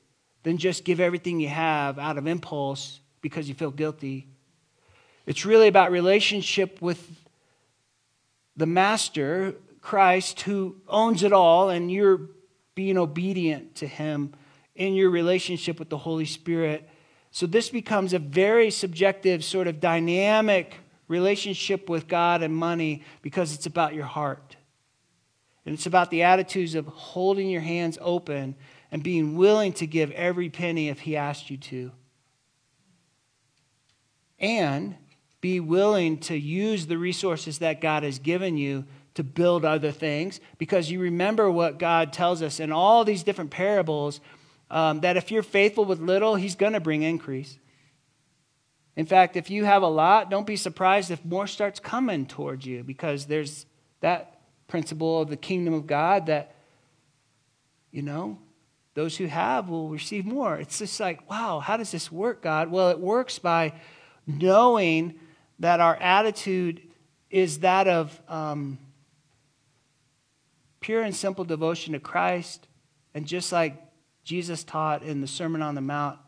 than 0.43 0.58
just 0.58 0.86
give 0.86 1.02
everything 1.02 1.41
you 1.41 1.50
have 1.50 2.00
out 2.00 2.17
of 2.17 2.26
impulse 2.26 3.02
because 3.19 3.50
you 3.50 3.56
feel 3.56 3.71
guilty. 3.71 4.26
It's 5.26 5.45
really 5.45 5.67
about 5.67 5.91
relationship 5.91 6.82
with 6.82 7.06
the 8.56 8.65
master, 8.65 9.56
Christ, 9.82 10.39
who 10.43 10.78
owns 10.88 11.23
it 11.23 11.34
all, 11.34 11.69
and 11.71 11.91
you're 11.91 12.21
being 12.73 12.97
obedient 12.97 13.76
to 13.76 13.86
him 13.86 14.34
in 14.77 14.93
your 14.93 15.09
relationship 15.09 15.79
with 15.79 15.89
the 15.89 15.97
Holy 15.97 16.25
Spirit. 16.25 16.87
So 17.31 17.45
this 17.45 17.69
becomes 17.69 18.13
a 18.13 18.19
very 18.19 18.71
subjective, 18.71 19.43
sort 19.43 19.67
of 19.67 19.79
dynamic 19.79 20.75
relationship 21.07 21.89
with 21.89 22.07
God 22.07 22.43
and 22.43 22.55
money 22.55 23.03
because 23.21 23.53
it's 23.53 23.65
about 23.65 23.93
your 23.93 24.05
heart. 24.05 24.55
And 25.65 25.73
it's 25.73 25.85
about 25.85 26.11
the 26.11 26.23
attitudes 26.23 26.75
of 26.75 26.85
holding 26.87 27.49
your 27.49 27.61
hands 27.61 27.97
open 27.99 28.55
and 28.91 29.03
being 29.03 29.35
willing 29.35 29.73
to 29.73 29.87
give 29.87 30.11
every 30.11 30.49
penny 30.49 30.87
if 30.87 30.99
He 31.01 31.17
asked 31.17 31.49
you 31.49 31.57
to. 31.57 31.91
And 34.39 34.95
be 35.41 35.59
willing 35.59 36.19
to 36.19 36.37
use 36.37 36.85
the 36.85 36.97
resources 36.97 37.59
that 37.59 37.81
God 37.81 38.03
has 38.03 38.19
given 38.19 38.57
you 38.57 38.85
to 39.15 39.23
build 39.23 39.65
other 39.65 39.91
things 39.91 40.39
because 40.59 40.91
you 40.91 40.99
remember 40.99 41.49
what 41.49 41.79
God 41.79 42.13
tells 42.13 42.43
us 42.43 42.59
in 42.59 42.71
all 42.71 43.03
these 43.03 43.23
different 43.23 43.49
parables 43.49 44.19
um, 44.69 45.01
that 45.01 45.17
if 45.17 45.32
you're 45.32 45.43
faithful 45.43 45.86
with 45.86 45.99
little, 45.99 46.36
He's 46.36 46.56
going 46.56 46.73
to 46.73 46.80
bring 46.80 47.03
increase. 47.03 47.58
In 48.95 49.06
fact, 49.06 49.36
if 49.36 49.51
you 49.51 49.63
have 49.63 49.84
a 49.84 49.88
lot, 49.88 50.32
don't 50.32 50.47
be 50.47 50.56
surprised 50.56 51.12
if 51.12 51.23
more 51.23 51.45
starts 51.45 51.80
coming 51.80 52.25
towards 52.25 52.65
you 52.65 52.84
because 52.84 53.27
there's 53.27 53.67
that 54.01 54.41
principle 54.67 55.21
of 55.21 55.30
the 55.30 55.38
kingdom 55.38 55.73
of 55.75 55.86
God 55.86 56.25
that, 56.25 56.56
you 57.91 58.01
know, 58.01 58.39
those 58.95 59.15
who 59.15 59.27
have 59.27 59.69
will 59.69 59.89
receive 59.89 60.25
more. 60.25 60.58
It's 60.58 60.80
just 60.80 60.99
like, 60.99 61.30
wow, 61.30 61.60
how 61.60 61.77
does 61.77 61.91
this 61.91 62.12
work, 62.12 62.41
God? 62.41 62.71
Well, 62.71 62.89
it 62.89 62.99
works 62.99 63.38
by 63.38 63.73
knowing 64.25 65.19
that 65.60 65.80
our 65.80 65.95
attitude 65.95 66.82
is 67.30 67.60
that 67.60 67.88
of 67.88 68.19
um, 68.27 68.80
pure 70.80 71.03
and 71.03 71.15
simple 71.15 71.45
devotion 71.45 71.93
to 71.93 71.99
Christ. 71.99 72.67
And 73.13 73.27
just 73.27 73.51
like 73.51 73.80
Jesus 74.27 74.65
taught 74.65 75.03
in 75.03 75.21
the 75.21 75.27
Sermon 75.27 75.61
on 75.61 75.73
the 75.73 75.79
Mount, 75.79 76.19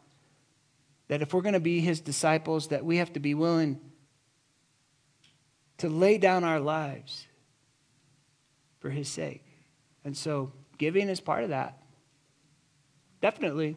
that 1.09 1.21
if 1.21 1.33
we're 1.33 1.41
going 1.41 1.53
to 1.53 1.59
be 1.59 1.81
his 1.81 1.99
disciples, 1.99 2.69
that 2.69 2.85
we 2.85 2.95
have 2.95 3.11
to 3.11 3.19
be 3.19 3.33
willing 3.33 3.77
to 5.79 5.89
lay 5.89 6.17
down 6.17 6.45
our 6.45 6.61
lives 6.61 7.27
for 8.79 8.89
his 8.89 9.09
sake. 9.09 9.43
And 10.05 10.15
so 10.15 10.53
giving 10.77 11.09
is 11.09 11.19
part 11.19 11.43
of 11.43 11.49
that. 11.49 11.77
Definitely. 13.21 13.75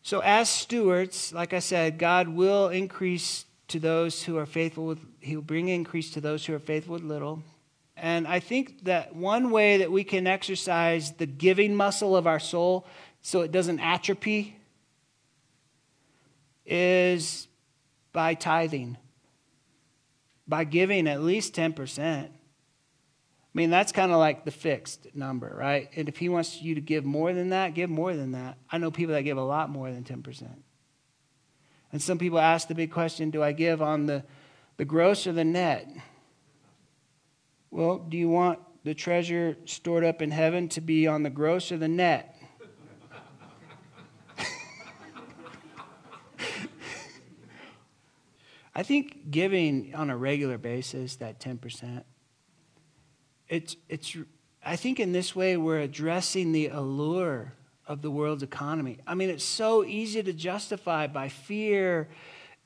So, 0.00 0.20
as 0.20 0.48
stewards, 0.48 1.30
like 1.34 1.52
I 1.52 1.58
said, 1.58 1.98
God 1.98 2.28
will 2.28 2.68
increase 2.68 3.44
to 3.68 3.78
those 3.78 4.22
who 4.22 4.38
are 4.38 4.46
faithful 4.46 4.86
with, 4.86 5.00
He 5.20 5.36
will 5.36 5.42
bring 5.42 5.68
increase 5.68 6.10
to 6.12 6.22
those 6.22 6.46
who 6.46 6.54
are 6.54 6.58
faithful 6.58 6.94
with 6.94 7.02
little. 7.02 7.42
And 8.04 8.28
I 8.28 8.38
think 8.38 8.84
that 8.84 9.16
one 9.16 9.50
way 9.50 9.78
that 9.78 9.90
we 9.90 10.04
can 10.04 10.26
exercise 10.26 11.12
the 11.12 11.24
giving 11.24 11.74
muscle 11.74 12.14
of 12.14 12.26
our 12.26 12.38
soul 12.38 12.86
so 13.22 13.40
it 13.40 13.50
doesn't 13.50 13.80
atrophy 13.80 14.58
is 16.66 17.48
by 18.12 18.34
tithing, 18.34 18.98
by 20.46 20.64
giving 20.64 21.08
at 21.08 21.22
least 21.22 21.54
10%. 21.54 22.24
I 22.24 22.28
mean, 23.54 23.70
that's 23.70 23.90
kind 23.90 24.12
of 24.12 24.18
like 24.18 24.44
the 24.44 24.50
fixed 24.50 25.06
number, 25.14 25.56
right? 25.56 25.88
And 25.96 26.06
if 26.06 26.18
he 26.18 26.28
wants 26.28 26.60
you 26.60 26.74
to 26.74 26.82
give 26.82 27.06
more 27.06 27.32
than 27.32 27.48
that, 27.48 27.72
give 27.72 27.88
more 27.88 28.14
than 28.14 28.32
that. 28.32 28.58
I 28.70 28.76
know 28.76 28.90
people 28.90 29.14
that 29.14 29.22
give 29.22 29.38
a 29.38 29.42
lot 29.42 29.70
more 29.70 29.90
than 29.90 30.04
10%. 30.04 30.46
And 31.90 32.02
some 32.02 32.18
people 32.18 32.38
ask 32.38 32.68
the 32.68 32.74
big 32.74 32.92
question 32.92 33.30
do 33.30 33.42
I 33.42 33.52
give 33.52 33.80
on 33.80 34.04
the, 34.04 34.24
the 34.76 34.84
gross 34.84 35.26
or 35.26 35.32
the 35.32 35.42
net? 35.42 35.88
Well, 37.74 37.98
do 37.98 38.16
you 38.16 38.28
want 38.28 38.60
the 38.84 38.94
treasure 38.94 39.56
stored 39.64 40.04
up 40.04 40.22
in 40.22 40.30
heaven 40.30 40.68
to 40.68 40.80
be 40.80 41.08
on 41.08 41.24
the 41.24 41.30
gross 41.30 41.72
or 41.72 41.76
the 41.76 41.88
net? 41.88 42.40
I 48.76 48.84
think 48.84 49.32
giving 49.32 49.92
on 49.92 50.08
a 50.08 50.16
regular 50.16 50.56
basis, 50.56 51.16
that 51.16 51.40
10%, 51.40 52.04
it's, 53.48 53.74
it's, 53.88 54.16
I 54.64 54.76
think 54.76 55.00
in 55.00 55.10
this 55.10 55.34
way 55.34 55.56
we're 55.56 55.80
addressing 55.80 56.52
the 56.52 56.68
allure 56.68 57.54
of 57.88 58.02
the 58.02 58.10
world's 58.12 58.44
economy. 58.44 58.98
I 59.04 59.16
mean, 59.16 59.30
it's 59.30 59.42
so 59.42 59.84
easy 59.84 60.22
to 60.22 60.32
justify 60.32 61.08
by 61.08 61.28
fear 61.28 62.08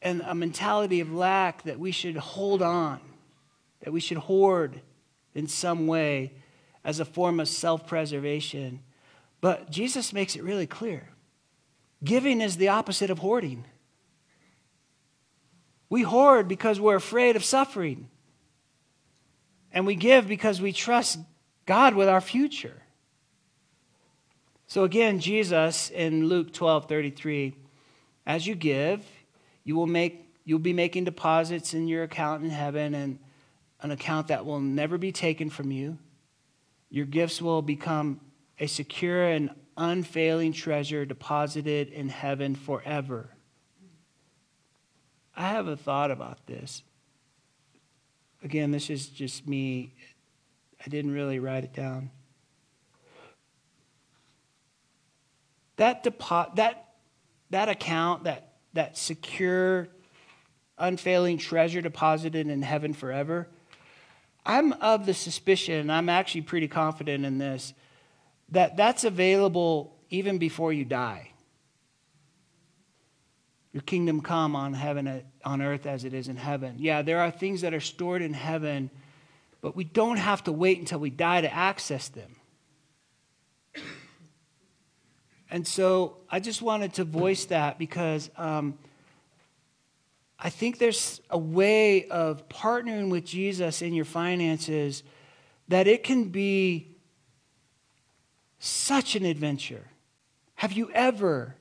and 0.02 0.20
a 0.26 0.34
mentality 0.34 1.00
of 1.00 1.10
lack 1.10 1.62
that 1.62 1.78
we 1.78 1.92
should 1.92 2.18
hold 2.18 2.60
on, 2.60 3.00
that 3.80 3.90
we 3.90 4.00
should 4.00 4.18
hoard 4.18 4.82
in 5.38 5.46
some 5.46 5.86
way 5.86 6.32
as 6.84 6.98
a 6.98 7.04
form 7.04 7.38
of 7.38 7.48
self 7.48 7.86
preservation. 7.86 8.80
But 9.40 9.70
Jesus 9.70 10.12
makes 10.12 10.34
it 10.34 10.42
really 10.42 10.66
clear 10.66 11.08
giving 12.04 12.40
is 12.40 12.56
the 12.56 12.68
opposite 12.68 13.10
of 13.10 13.18
hoarding. 13.20 13.64
We 15.88 16.02
hoard 16.02 16.48
because 16.48 16.80
we're 16.80 16.96
afraid 16.96 17.34
of 17.34 17.44
suffering. 17.44 18.08
And 19.72 19.86
we 19.86 19.94
give 19.94 20.28
because 20.28 20.60
we 20.60 20.72
trust 20.72 21.18
God 21.66 21.94
with 21.94 22.08
our 22.08 22.20
future. 22.20 22.82
So 24.66 24.84
again, 24.84 25.18
Jesus 25.18 25.90
in 25.90 26.26
Luke 26.26 26.52
12 26.52 26.88
33, 26.88 27.54
as 28.26 28.46
you 28.46 28.54
give, 28.54 29.04
you 29.64 29.76
will 29.76 29.86
make 29.86 30.24
you'll 30.44 30.58
be 30.58 30.72
making 30.72 31.04
deposits 31.04 31.74
in 31.74 31.88
your 31.88 32.02
account 32.02 32.42
in 32.42 32.50
heaven 32.50 32.94
and 32.94 33.18
an 33.80 33.90
account 33.90 34.28
that 34.28 34.44
will 34.44 34.60
never 34.60 34.98
be 34.98 35.12
taken 35.12 35.50
from 35.50 35.70
you. 35.70 35.98
Your 36.90 37.06
gifts 37.06 37.40
will 37.40 37.62
become 37.62 38.20
a 38.58 38.66
secure 38.66 39.24
and 39.24 39.50
unfailing 39.76 40.52
treasure 40.52 41.04
deposited 41.04 41.88
in 41.88 42.08
heaven 42.08 42.54
forever. 42.54 43.30
I 45.36 45.48
have 45.48 45.68
a 45.68 45.76
thought 45.76 46.10
about 46.10 46.46
this 46.46 46.82
again, 48.42 48.70
this 48.70 48.90
is 48.90 49.08
just 49.08 49.46
me. 49.46 49.94
I 50.84 50.88
didn't 50.88 51.12
really 51.12 51.38
write 51.38 51.64
it 51.64 51.72
down. 51.72 52.10
That 55.76 56.02
depo- 56.04 56.54
that 56.56 56.94
that 57.50 57.68
account, 57.68 58.24
that 58.24 58.52
that 58.72 58.98
secure, 58.98 59.88
unfailing 60.76 61.38
treasure 61.38 61.80
deposited 61.80 62.48
in 62.48 62.62
heaven 62.62 62.92
forever. 62.92 63.48
I'm 64.48 64.72
of 64.72 65.04
the 65.04 65.12
suspicion, 65.12 65.78
and 65.78 65.92
I'm 65.92 66.08
actually 66.08 66.40
pretty 66.40 66.68
confident 66.68 67.26
in 67.26 67.36
this, 67.36 67.74
that 68.48 68.78
that's 68.78 69.04
available 69.04 69.94
even 70.08 70.38
before 70.38 70.72
you 70.72 70.86
die. 70.86 71.30
Your 73.74 73.82
kingdom 73.82 74.22
come 74.22 74.56
on 74.56 74.72
heaven 74.72 75.22
on 75.44 75.60
earth 75.60 75.84
as 75.84 76.04
it 76.04 76.14
is 76.14 76.28
in 76.28 76.36
heaven. 76.36 76.76
Yeah, 76.78 77.02
there 77.02 77.20
are 77.20 77.30
things 77.30 77.60
that 77.60 77.74
are 77.74 77.80
stored 77.80 78.22
in 78.22 78.32
heaven, 78.32 78.90
but 79.60 79.76
we 79.76 79.84
don't 79.84 80.16
have 80.16 80.42
to 80.44 80.52
wait 80.52 80.78
until 80.78 80.98
we 80.98 81.10
die 81.10 81.42
to 81.42 81.52
access 81.52 82.08
them. 82.08 82.34
And 85.50 85.66
so 85.66 86.16
I 86.30 86.40
just 86.40 86.62
wanted 86.62 86.94
to 86.94 87.04
voice 87.04 87.44
that 87.46 87.78
because 87.78 88.30
um, 88.36 88.78
I 90.38 90.50
think 90.50 90.78
there's 90.78 91.20
a 91.30 91.38
way 91.38 92.06
of 92.08 92.48
partnering 92.48 93.10
with 93.10 93.24
Jesus 93.24 93.82
in 93.82 93.92
your 93.92 94.04
finances 94.04 95.02
that 95.66 95.86
it 95.86 96.04
can 96.04 96.24
be 96.24 96.96
such 98.58 99.16
an 99.16 99.24
adventure. 99.24 99.84
Have 100.54 100.72
you 100.72 100.90
ever 100.92 101.56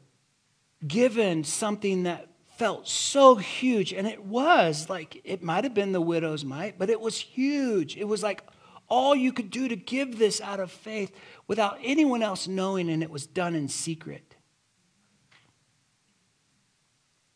given 0.85 1.43
something 1.43 2.03
that 2.03 2.27
felt 2.57 2.87
so 2.87 3.35
huge. 3.35 3.93
And 3.93 4.07
it 4.07 4.23
was 4.23 4.89
like, 4.89 5.21
it 5.23 5.43
might 5.43 5.63
have 5.63 5.73
been 5.73 5.91
the 5.91 6.01
widow's 6.01 6.43
mite, 6.43 6.75
but 6.77 6.89
it 6.89 6.99
was 6.99 7.17
huge. 7.17 7.95
It 7.95 8.05
was 8.05 8.23
like 8.23 8.41
all 8.89 9.15
you 9.15 9.31
could 9.31 9.51
do 9.51 9.67
to 9.67 9.75
give 9.75 10.17
this 10.17 10.41
out 10.41 10.59
of 10.59 10.71
faith 10.71 11.11
without 11.45 11.77
anyone 11.83 12.23
else 12.23 12.47
knowing, 12.47 12.89
and 12.89 13.03
it 13.03 13.11
was 13.11 13.27
done 13.27 13.53
in 13.53 13.67
secret. 13.67 14.35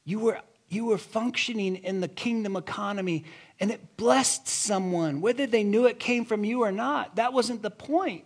You 0.04 0.20
were, 0.20 0.40
you 0.72 0.86
were 0.86 0.98
functioning 0.98 1.76
in 1.76 2.00
the 2.00 2.08
kingdom 2.08 2.56
economy, 2.56 3.26
and 3.60 3.72
it 3.72 3.98
blessed 3.98 4.48
someone, 4.48 5.20
whether 5.20 5.46
they 5.46 5.64
knew 5.64 5.86
it 5.86 6.00
came 6.00 6.26
from 6.26 6.46
you 6.46 6.64
or 6.64 6.72
not. 6.72 7.18
That 7.18 7.34
wasn't 7.34 7.62
the 7.62 7.70
point. 7.72 8.24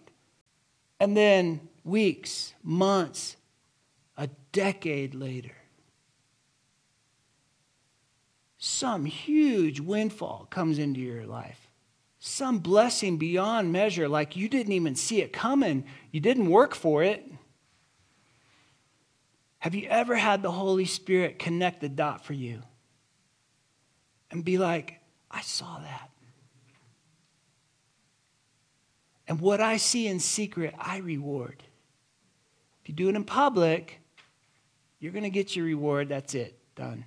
And 0.99 1.17
then 1.17 1.67
weeks, 1.84 2.53
months, 2.63 3.36
a 4.17 4.29
decade 4.51 5.15
later, 5.15 5.55
some 8.58 9.05
huge 9.05 9.79
windfall 9.79 10.47
comes 10.49 10.79
into 10.79 10.99
your 10.99 11.25
life. 11.25 11.69
Some 12.19 12.60
blessing 12.60 13.17
beyond 13.17 13.71
measure, 13.71 14.08
like 14.08 14.36
you 14.36 14.49
didn't 14.49 14.73
even 14.73 14.95
see 14.95 15.21
it 15.21 15.31
coming, 15.34 15.86
you 16.12 16.19
didn't 16.19 16.49
work 16.49 16.73
for 16.73 17.03
it. 17.03 17.23
Have 19.65 19.73
you 19.73 19.88
ever 19.89 20.15
had 20.15 20.43
the 20.43 20.51
Holy 20.51 20.86
Spirit 20.86 21.39
connect 21.39 21.82
the 21.82 21.89
dot 21.89 22.23
for 22.23 22.34
you 22.34 22.62
and 24.30 24.45
be 24.45 24.60
like, 24.60 24.99
I 25.32 25.41
saw 25.41 25.80
that? 25.80 26.12
And 29.28 29.41
what 29.41 29.62
I 29.62 29.78
see 29.78 30.06
in 30.06 30.19
secret, 30.19 30.75
I 30.78 30.97
reward. 30.97 31.63
If 32.84 32.89
you 32.89 32.93
do 32.93 33.10
it 33.10 33.15
in 33.15 33.23
public, 33.23 34.01
you're 34.99 35.12
going 35.12 35.23
to 35.23 35.32
get 35.32 35.56
your 35.56 35.65
reward. 35.65 36.10
That's 36.10 36.36
it. 36.36 36.60
Done. 36.75 37.04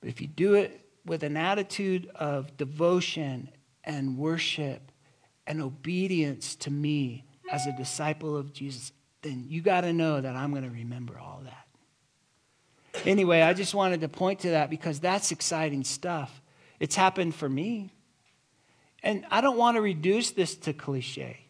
But 0.00 0.08
if 0.08 0.20
you 0.20 0.26
do 0.26 0.54
it 0.54 0.84
with 1.06 1.22
an 1.22 1.36
attitude 1.36 2.10
of 2.16 2.56
devotion 2.56 3.50
and 3.84 4.18
worship 4.18 4.90
and 5.46 5.62
obedience 5.62 6.56
to 6.56 6.72
me 6.72 7.22
as 7.52 7.68
a 7.68 7.76
disciple 7.76 8.36
of 8.36 8.52
Jesus, 8.52 8.90
then 9.24 9.46
you 9.48 9.60
got 9.60 9.80
to 9.80 9.92
know 9.92 10.20
that 10.20 10.36
I'm 10.36 10.52
going 10.52 10.62
to 10.62 10.70
remember 10.70 11.18
all 11.18 11.42
that. 11.44 13.04
Anyway, 13.04 13.42
I 13.42 13.54
just 13.54 13.74
wanted 13.74 14.02
to 14.02 14.08
point 14.08 14.40
to 14.40 14.50
that 14.50 14.70
because 14.70 15.00
that's 15.00 15.32
exciting 15.32 15.82
stuff. 15.82 16.40
It's 16.78 16.94
happened 16.94 17.34
for 17.34 17.48
me. 17.48 17.92
And 19.02 19.26
I 19.30 19.40
don't 19.40 19.58
want 19.58 19.76
to 19.76 19.80
reduce 19.80 20.30
this 20.30 20.54
to 20.58 20.72
cliche. 20.72 21.40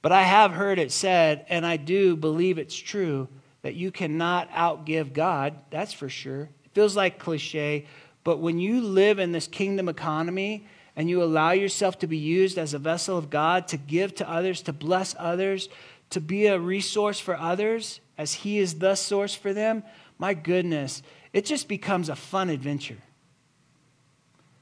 But 0.00 0.12
I 0.12 0.22
have 0.22 0.52
heard 0.52 0.78
it 0.78 0.92
said, 0.92 1.44
and 1.48 1.66
I 1.66 1.76
do 1.76 2.16
believe 2.16 2.58
it's 2.58 2.76
true, 2.76 3.28
that 3.62 3.74
you 3.74 3.90
cannot 3.90 4.50
outgive 4.52 5.12
God. 5.12 5.56
That's 5.70 5.92
for 5.92 6.08
sure. 6.08 6.42
It 6.64 6.70
feels 6.72 6.96
like 6.96 7.18
cliche, 7.18 7.86
but 8.24 8.38
when 8.38 8.58
you 8.58 8.80
live 8.80 9.18
in 9.18 9.32
this 9.32 9.46
kingdom 9.46 9.88
economy 9.88 10.66
and 10.94 11.10
you 11.10 11.22
allow 11.22 11.50
yourself 11.50 11.98
to 12.00 12.06
be 12.06 12.18
used 12.18 12.58
as 12.58 12.74
a 12.74 12.78
vessel 12.78 13.18
of 13.18 13.30
God 13.30 13.68
to 13.68 13.76
give 13.76 14.14
to 14.16 14.30
others, 14.30 14.62
to 14.62 14.72
bless 14.72 15.14
others, 15.18 15.68
to 16.10 16.20
be 16.20 16.46
a 16.46 16.58
resource 16.58 17.20
for 17.20 17.36
others 17.36 18.00
as 18.16 18.34
He 18.34 18.58
is 18.58 18.78
the 18.78 18.94
source 18.94 19.34
for 19.34 19.52
them, 19.52 19.84
my 20.18 20.34
goodness, 20.34 21.02
it 21.32 21.44
just 21.44 21.68
becomes 21.68 22.08
a 22.08 22.16
fun 22.16 22.50
adventure. 22.50 22.98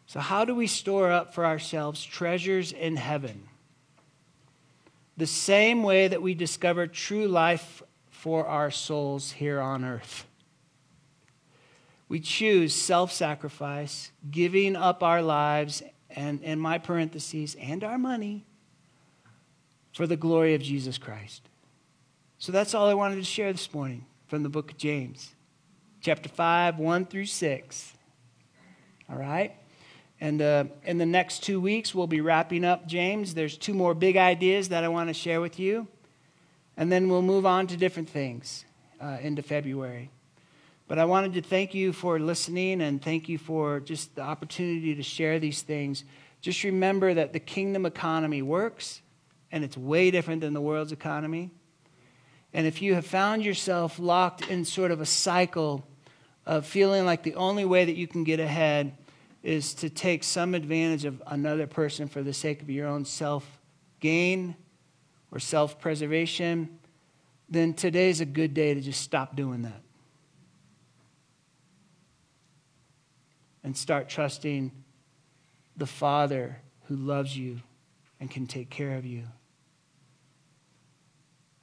So, 0.06 0.20
how 0.20 0.44
do 0.44 0.54
we 0.54 0.66
store 0.66 1.11
up 1.11 1.35
for 1.35 1.44
ourselves 1.44 2.04
treasures 2.04 2.72
in 2.72 2.96
heaven? 2.96 3.48
The 5.16 5.26
same 5.26 5.82
way 5.82 6.09
that 6.09 6.22
we 6.22 6.35
discover 6.35 6.87
true 6.87 7.26
life 7.26 7.82
for 8.11 8.46
our 8.46 8.70
souls 8.70 9.32
here 9.32 9.61
on 9.61 9.85
earth. 9.85 10.26
We 12.09 12.20
choose 12.20 12.74
self 12.74 13.12
sacrifice, 13.12 14.12
giving 14.30 14.76
up 14.76 15.02
our 15.02 15.22
lives, 15.22 15.82
and 16.11 16.42
in 16.42 16.59
my 16.61 16.78
parentheses, 16.78 17.56
and 17.56 17.82
our 17.82 17.98
money 17.98 18.46
for 19.96 20.06
the 20.06 20.14
glory 20.16 20.52
of 20.52 20.61
Jesus 20.61 20.98
Christ. 20.98 21.48
So 22.37 22.52
that's 22.52 22.74
all 22.74 22.87
I 22.87 22.92
wanted 22.92 23.16
to 23.16 23.24
share 23.24 23.50
this 23.50 23.72
morning 23.72 24.04
from 24.26 24.42
the 24.42 24.50
book 24.50 24.72
of 24.72 24.76
James, 24.76 25.35
chapter 26.02 26.28
5, 26.28 26.78
1 26.78 27.06
through 27.06 27.24
6. 27.24 27.92
All 29.09 29.16
right? 29.16 29.56
And 30.20 30.42
uh, 30.42 30.64
in 30.85 30.98
the 30.98 31.06
next 31.06 31.44
two 31.44 31.62
weeks, 31.62 31.94
we'll 31.94 32.06
be 32.06 32.20
wrapping 32.20 32.62
up 32.62 32.87
James. 32.87 33.32
There's 33.32 33.56
two 33.56 33.72
more 33.72 33.94
big 33.94 34.18
ideas 34.18 34.68
that 34.68 34.85
I 34.85 34.88
want 34.88 35.09
to 35.09 35.14
share 35.14 35.40
with 35.40 35.59
you. 35.59 35.88
And 36.76 36.92
then 36.92 37.09
we'll 37.09 37.22
move 37.22 37.46
on 37.46 37.66
to 37.68 37.78
different 37.78 38.11
things 38.11 38.66
uh, 39.00 39.16
into 39.22 39.40
February. 39.40 40.11
But 40.88 40.98
I 40.98 41.06
wanted 41.06 41.32
to 41.32 41.40
thank 41.40 41.72
you 41.72 41.94
for 41.94 42.20
listening 42.20 42.82
and 42.82 43.00
thank 43.00 43.30
you 43.30 43.38
for 43.38 43.80
just 43.80 44.14
the 44.14 44.20
opportunity 44.20 44.94
to 44.94 45.02
share 45.02 45.38
these 45.38 45.62
things. 45.62 46.04
Just 46.42 46.64
remember 46.64 47.14
that 47.14 47.32
the 47.32 47.40
kingdom 47.40 47.87
economy 47.87 48.42
works, 48.42 49.00
and 49.52 49.64
it's 49.64 49.76
way 49.76 50.11
different 50.11 50.40
than 50.40 50.54
the 50.54 50.61
world's 50.61 50.92
economy. 50.92 51.50
And 52.52 52.66
if 52.66 52.80
you 52.80 52.94
have 52.94 53.06
found 53.06 53.44
yourself 53.44 53.98
locked 53.98 54.48
in 54.48 54.64
sort 54.64 54.90
of 54.90 55.00
a 55.00 55.06
cycle 55.06 55.87
of 56.44 56.64
feeling 56.64 57.04
like 57.04 57.22
the 57.22 57.35
only 57.35 57.64
way 57.64 57.85
that 57.85 57.96
you 57.96 58.06
can 58.06 58.24
get 58.24 58.40
ahead 58.40 58.96
is 59.42 59.74
to 59.74 59.90
take 59.90 60.24
some 60.24 60.54
advantage 60.54 61.04
of 61.04 61.22
another 61.26 61.66
person 61.66 62.09
for 62.09 62.22
the 62.22 62.32
sake 62.32 62.62
of 62.62 62.70
your 62.70 62.87
own 62.87 63.04
self 63.04 63.59
gain 64.00 64.56
or 65.30 65.38
self 65.38 65.78
preservation, 65.78 66.78
then 67.48 67.74
today's 67.74 68.20
a 68.20 68.26
good 68.26 68.54
day 68.54 68.74
to 68.74 68.80
just 68.80 69.00
stop 69.00 69.37
doing 69.37 69.62
that. 69.62 69.82
and 73.66 73.76
start 73.76 74.09
trusting 74.09 74.70
the 75.76 75.87
Father 75.87 76.62
who 76.85 76.94
loves 76.94 77.37
you 77.37 77.61
and 78.20 78.30
can 78.30 78.46
take 78.46 78.70
care 78.70 78.94
of 78.94 79.04
you. 79.04 79.24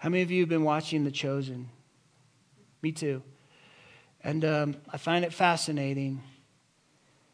How 0.03 0.09
many 0.09 0.21
of 0.21 0.31
you 0.31 0.41
have 0.41 0.49
been 0.49 0.65
watching 0.65 1.05
The 1.05 1.11
Chosen? 1.11 1.69
Me 2.81 2.91
too. 2.91 3.23
And 4.21 4.43
um, 4.43 4.75
I 4.89 4.97
find 4.97 5.23
it 5.23 5.31
fascinating 5.31 6.21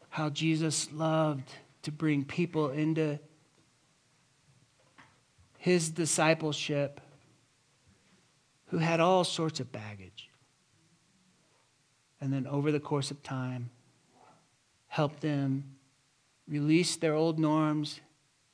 how 0.08 0.30
Jesus 0.30 0.88
loved 0.92 1.52
to 1.82 1.90
bring 1.90 2.24
people 2.24 2.70
into 2.70 3.18
his 5.58 5.90
discipleship 5.90 7.00
who 8.66 8.78
had 8.78 9.00
all 9.00 9.24
sorts 9.24 9.58
of 9.58 9.72
baggage. 9.72 10.30
And 12.20 12.32
then 12.32 12.46
over 12.46 12.70
the 12.70 12.78
course 12.78 13.10
of 13.10 13.20
time, 13.24 13.70
help 14.86 15.18
them 15.18 15.74
release 16.46 16.94
their 16.94 17.14
old 17.14 17.40
norms 17.40 17.98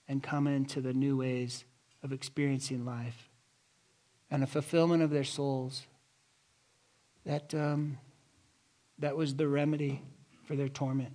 and 0.09 0.22
come 0.22 0.46
into 0.46 0.81
the 0.81 0.94
new 0.94 1.18
ways 1.18 1.66
of 2.02 2.14
experiencing 2.14 2.87
life 2.87 3.26
and 4.31 4.43
a 4.43 4.47
fulfillment 4.47 5.03
of 5.03 5.11
their 5.11 5.25
souls. 5.25 5.87
That, 7.25 7.55
um, 7.55 7.99
that 8.99 9.17
was 9.17 9.35
the 9.35 9.49
remedy 9.49 10.03
for 10.45 10.57
their 10.57 10.69
torment. 10.69 11.12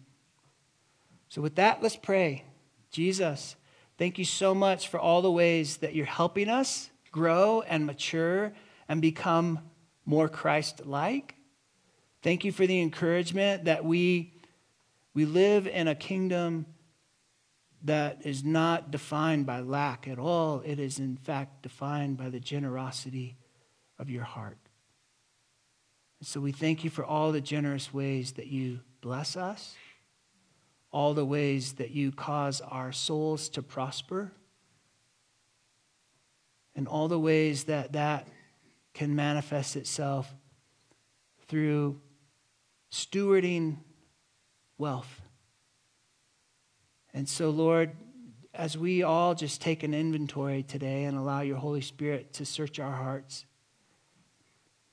So, 1.29 1.41
with 1.41 1.55
that, 1.55 1.81
let's 1.81 1.95
pray. 1.95 2.43
Jesus, 2.91 3.55
thank 3.97 4.19
you 4.19 4.25
so 4.25 4.53
much 4.53 4.89
for 4.89 4.99
all 4.99 5.21
the 5.21 5.31
ways 5.31 5.77
that 5.77 5.95
you're 5.95 6.05
helping 6.05 6.49
us 6.49 6.89
grow 7.11 7.61
and 7.61 7.85
mature 7.85 8.51
and 8.89 9.01
become 9.01 9.59
more 10.05 10.27
Christ 10.27 10.85
like. 10.85 11.35
Thank 12.21 12.43
you 12.43 12.51
for 12.51 12.67
the 12.67 12.81
encouragement 12.81 13.65
that 13.65 13.85
we 13.85 14.33
we 15.13 15.25
live 15.25 15.67
in 15.67 15.87
a 15.87 15.95
kingdom 15.95 16.65
that 17.83 18.25
is 18.25 18.43
not 18.43 18.91
defined 18.91 19.45
by 19.45 19.59
lack 19.59 20.07
at 20.07 20.19
all. 20.19 20.61
It 20.65 20.79
is, 20.79 20.99
in 20.99 21.17
fact, 21.17 21.63
defined 21.63 22.17
by 22.17 22.29
the 22.29 22.39
generosity 22.39 23.37
of 23.97 24.09
your 24.09 24.23
heart. 24.23 24.57
And 26.19 26.27
so 26.27 26.39
we 26.39 26.51
thank 26.51 26.83
you 26.83 26.89
for 26.89 27.03
all 27.03 27.31
the 27.31 27.41
generous 27.41 27.93
ways 27.93 28.33
that 28.33 28.47
you 28.47 28.81
bless 29.01 29.35
us, 29.35 29.75
all 30.91 31.13
the 31.13 31.25
ways 31.25 31.73
that 31.73 31.91
you 31.91 32.11
cause 32.11 32.61
our 32.61 32.91
souls 32.91 33.49
to 33.49 33.63
prosper, 33.63 34.31
and 36.75 36.87
all 36.87 37.07
the 37.07 37.19
ways 37.19 37.65
that 37.65 37.93
that 37.93 38.27
can 38.93 39.15
manifest 39.15 39.75
itself 39.75 40.33
through 41.47 41.99
stewarding 42.91 43.77
wealth. 44.77 45.20
And 47.13 47.27
so, 47.27 47.49
Lord, 47.49 47.91
as 48.53 48.77
we 48.77 49.03
all 49.03 49.35
just 49.35 49.61
take 49.61 49.83
an 49.83 49.93
inventory 49.93 50.63
today 50.63 51.03
and 51.05 51.17
allow 51.17 51.41
your 51.41 51.57
Holy 51.57 51.81
Spirit 51.81 52.33
to 52.33 52.45
search 52.45 52.79
our 52.79 52.91
hearts, 52.91 53.45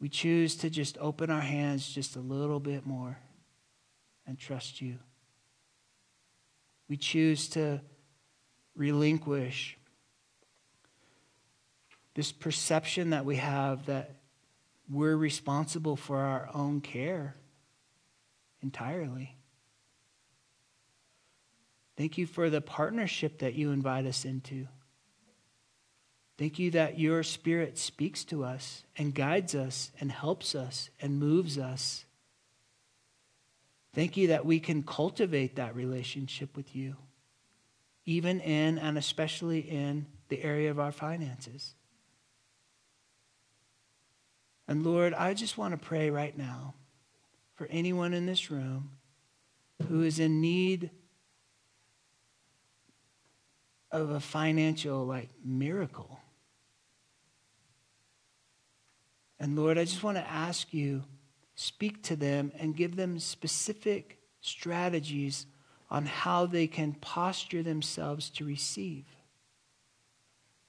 we 0.00 0.08
choose 0.08 0.56
to 0.56 0.70
just 0.70 0.96
open 0.98 1.30
our 1.30 1.40
hands 1.40 1.88
just 1.88 2.16
a 2.16 2.20
little 2.20 2.60
bit 2.60 2.86
more 2.86 3.18
and 4.26 4.38
trust 4.38 4.80
you. 4.80 4.98
We 6.88 6.96
choose 6.96 7.48
to 7.50 7.80
relinquish 8.76 9.76
this 12.14 12.32
perception 12.32 13.10
that 13.10 13.24
we 13.24 13.36
have 13.36 13.86
that 13.86 14.16
we're 14.90 15.16
responsible 15.16 15.96
for 15.96 16.18
our 16.18 16.48
own 16.54 16.80
care 16.80 17.36
entirely. 18.62 19.37
Thank 21.98 22.16
you 22.16 22.26
for 22.26 22.48
the 22.48 22.60
partnership 22.60 23.38
that 23.40 23.54
you 23.54 23.72
invite 23.72 24.06
us 24.06 24.24
into. 24.24 24.68
Thank 26.38 26.60
you 26.60 26.70
that 26.70 27.00
your 27.00 27.24
spirit 27.24 27.76
speaks 27.76 28.22
to 28.26 28.44
us 28.44 28.84
and 28.96 29.12
guides 29.12 29.56
us 29.56 29.90
and 29.98 30.12
helps 30.12 30.54
us 30.54 30.90
and 31.02 31.18
moves 31.18 31.58
us. 31.58 32.04
Thank 33.94 34.16
you 34.16 34.28
that 34.28 34.46
we 34.46 34.60
can 34.60 34.84
cultivate 34.84 35.56
that 35.56 35.74
relationship 35.74 36.56
with 36.56 36.76
you, 36.76 36.94
even 38.06 38.38
in 38.38 38.78
and 38.78 38.96
especially 38.96 39.58
in 39.58 40.06
the 40.28 40.44
area 40.44 40.70
of 40.70 40.78
our 40.78 40.92
finances. 40.92 41.74
And 44.68 44.86
Lord, 44.86 45.14
I 45.14 45.34
just 45.34 45.58
want 45.58 45.72
to 45.72 45.84
pray 45.84 46.10
right 46.10 46.38
now 46.38 46.74
for 47.56 47.66
anyone 47.72 48.14
in 48.14 48.26
this 48.26 48.52
room 48.52 48.90
who 49.88 50.02
is 50.02 50.20
in 50.20 50.40
need 50.40 50.90
of 53.90 54.10
a 54.10 54.20
financial 54.20 55.04
like 55.04 55.30
miracle. 55.44 56.20
And 59.40 59.56
Lord, 59.56 59.78
I 59.78 59.84
just 59.84 60.02
want 60.02 60.16
to 60.16 60.28
ask 60.28 60.74
you 60.74 61.04
speak 61.54 62.02
to 62.04 62.16
them 62.16 62.52
and 62.58 62.76
give 62.76 62.96
them 62.96 63.18
specific 63.18 64.18
strategies 64.40 65.46
on 65.90 66.06
how 66.06 66.46
they 66.46 66.66
can 66.66 66.92
posture 66.92 67.62
themselves 67.62 68.30
to 68.30 68.44
receive. 68.44 69.04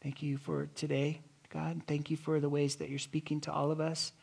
Thank 0.01 0.23
you 0.23 0.37
for 0.37 0.67
today, 0.75 1.21
God. 1.49 1.81
Thank 1.87 2.09
you 2.09 2.17
for 2.17 2.39
the 2.39 2.49
ways 2.49 2.77
that 2.77 2.89
you're 2.89 2.99
speaking 2.99 3.41
to 3.41 3.51
all 3.51 3.69
of 3.69 3.81
us 3.81 4.13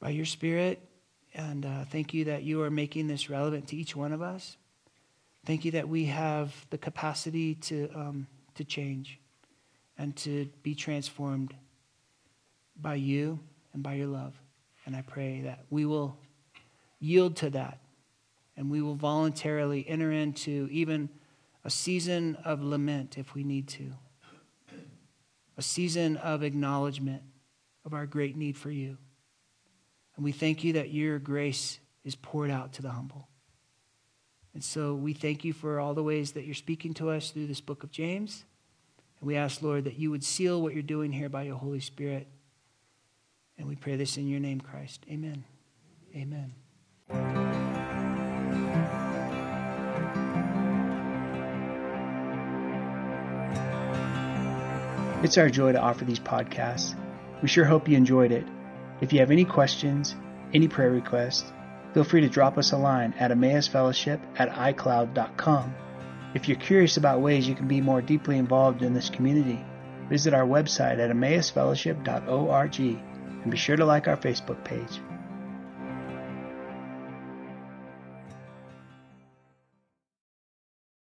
by 0.00 0.10
your 0.10 0.24
Spirit 0.24 0.82
And 1.32 1.64
uh, 1.64 1.84
thank 1.84 2.12
you 2.12 2.24
that 2.24 2.42
you 2.42 2.62
are 2.62 2.70
making 2.70 3.06
this 3.06 3.30
relevant 3.30 3.68
to 3.68 3.76
each 3.76 3.94
one 3.94 4.12
of 4.12 4.20
us. 4.20 4.56
Thank 5.46 5.64
you 5.64 5.70
that 5.72 5.88
we 5.88 6.06
have 6.06 6.54
the 6.70 6.78
capacity 6.78 7.54
to, 7.54 7.90
um, 7.94 8.26
to 8.54 8.64
change 8.64 9.18
and 9.96 10.14
to 10.16 10.48
be 10.62 10.74
transformed 10.74 11.54
by 12.80 12.94
you 12.94 13.40
and 13.72 13.82
by 13.82 13.94
your 13.94 14.06
love. 14.06 14.34
And 14.86 14.94
I 14.94 15.02
pray 15.02 15.42
that 15.42 15.64
we 15.70 15.84
will 15.84 16.16
yield 16.98 17.36
to 17.36 17.50
that 17.50 17.78
and 18.56 18.70
we 18.70 18.82
will 18.82 18.94
voluntarily 18.94 19.86
enter 19.88 20.12
into 20.12 20.68
even 20.70 21.08
a 21.64 21.70
season 21.70 22.36
of 22.44 22.62
lament 22.62 23.16
if 23.16 23.34
we 23.34 23.44
need 23.44 23.68
to, 23.68 23.92
a 25.56 25.62
season 25.62 26.16
of 26.18 26.42
acknowledgement 26.42 27.22
of 27.84 27.94
our 27.94 28.06
great 28.06 28.36
need 28.36 28.56
for 28.56 28.70
you. 28.70 28.98
And 30.16 30.24
we 30.24 30.32
thank 30.32 30.64
you 30.64 30.74
that 30.74 30.90
your 30.90 31.18
grace 31.18 31.78
is 32.04 32.14
poured 32.14 32.50
out 32.50 32.74
to 32.74 32.82
the 32.82 32.90
humble. 32.90 33.29
And 34.54 34.64
so 34.64 34.94
we 34.94 35.12
thank 35.12 35.44
you 35.44 35.52
for 35.52 35.78
all 35.78 35.94
the 35.94 36.02
ways 36.02 36.32
that 36.32 36.44
you're 36.44 36.54
speaking 36.54 36.94
to 36.94 37.10
us 37.10 37.30
through 37.30 37.46
this 37.46 37.60
book 37.60 37.84
of 37.84 37.90
James. 37.90 38.44
And 39.20 39.26
we 39.26 39.36
ask, 39.36 39.62
Lord, 39.62 39.84
that 39.84 39.98
you 39.98 40.10
would 40.10 40.24
seal 40.24 40.60
what 40.60 40.74
you're 40.74 40.82
doing 40.82 41.12
here 41.12 41.28
by 41.28 41.42
your 41.42 41.56
Holy 41.56 41.80
Spirit. 41.80 42.26
And 43.58 43.68
we 43.68 43.76
pray 43.76 43.96
this 43.96 44.16
in 44.16 44.26
your 44.26 44.40
name, 44.40 44.60
Christ. 44.60 45.04
Amen. 45.10 45.44
Amen. 46.14 46.54
It's 55.22 55.36
our 55.36 55.50
joy 55.50 55.72
to 55.72 55.78
offer 55.80 56.06
these 56.06 56.18
podcasts. 56.18 56.94
We 57.42 57.48
sure 57.48 57.66
hope 57.66 57.88
you 57.88 57.96
enjoyed 57.96 58.32
it. 58.32 58.46
If 59.02 59.12
you 59.12 59.20
have 59.20 59.30
any 59.30 59.44
questions, 59.44 60.16
any 60.54 60.66
prayer 60.66 60.90
requests, 60.90 61.52
feel 61.92 62.04
free 62.04 62.20
to 62.20 62.28
drop 62.28 62.58
us 62.58 62.72
a 62.72 62.76
line 62.76 63.14
at 63.18 63.30
emmausfellowship 63.30 64.20
at 64.36 64.50
icloud.com. 64.50 65.74
If 66.34 66.48
you're 66.48 66.58
curious 66.58 66.96
about 66.96 67.20
ways 67.20 67.48
you 67.48 67.54
can 67.54 67.66
be 67.66 67.80
more 67.80 68.00
deeply 68.00 68.38
involved 68.38 68.82
in 68.82 68.94
this 68.94 69.10
community, 69.10 69.64
visit 70.08 70.32
our 70.34 70.46
website 70.46 70.98
at 70.98 71.10
emmausfellowship.org 71.10 72.80
and 72.80 73.50
be 73.50 73.56
sure 73.56 73.76
to 73.76 73.84
like 73.84 74.06
our 74.06 74.16
Facebook 74.16 74.62
page. 74.64 75.00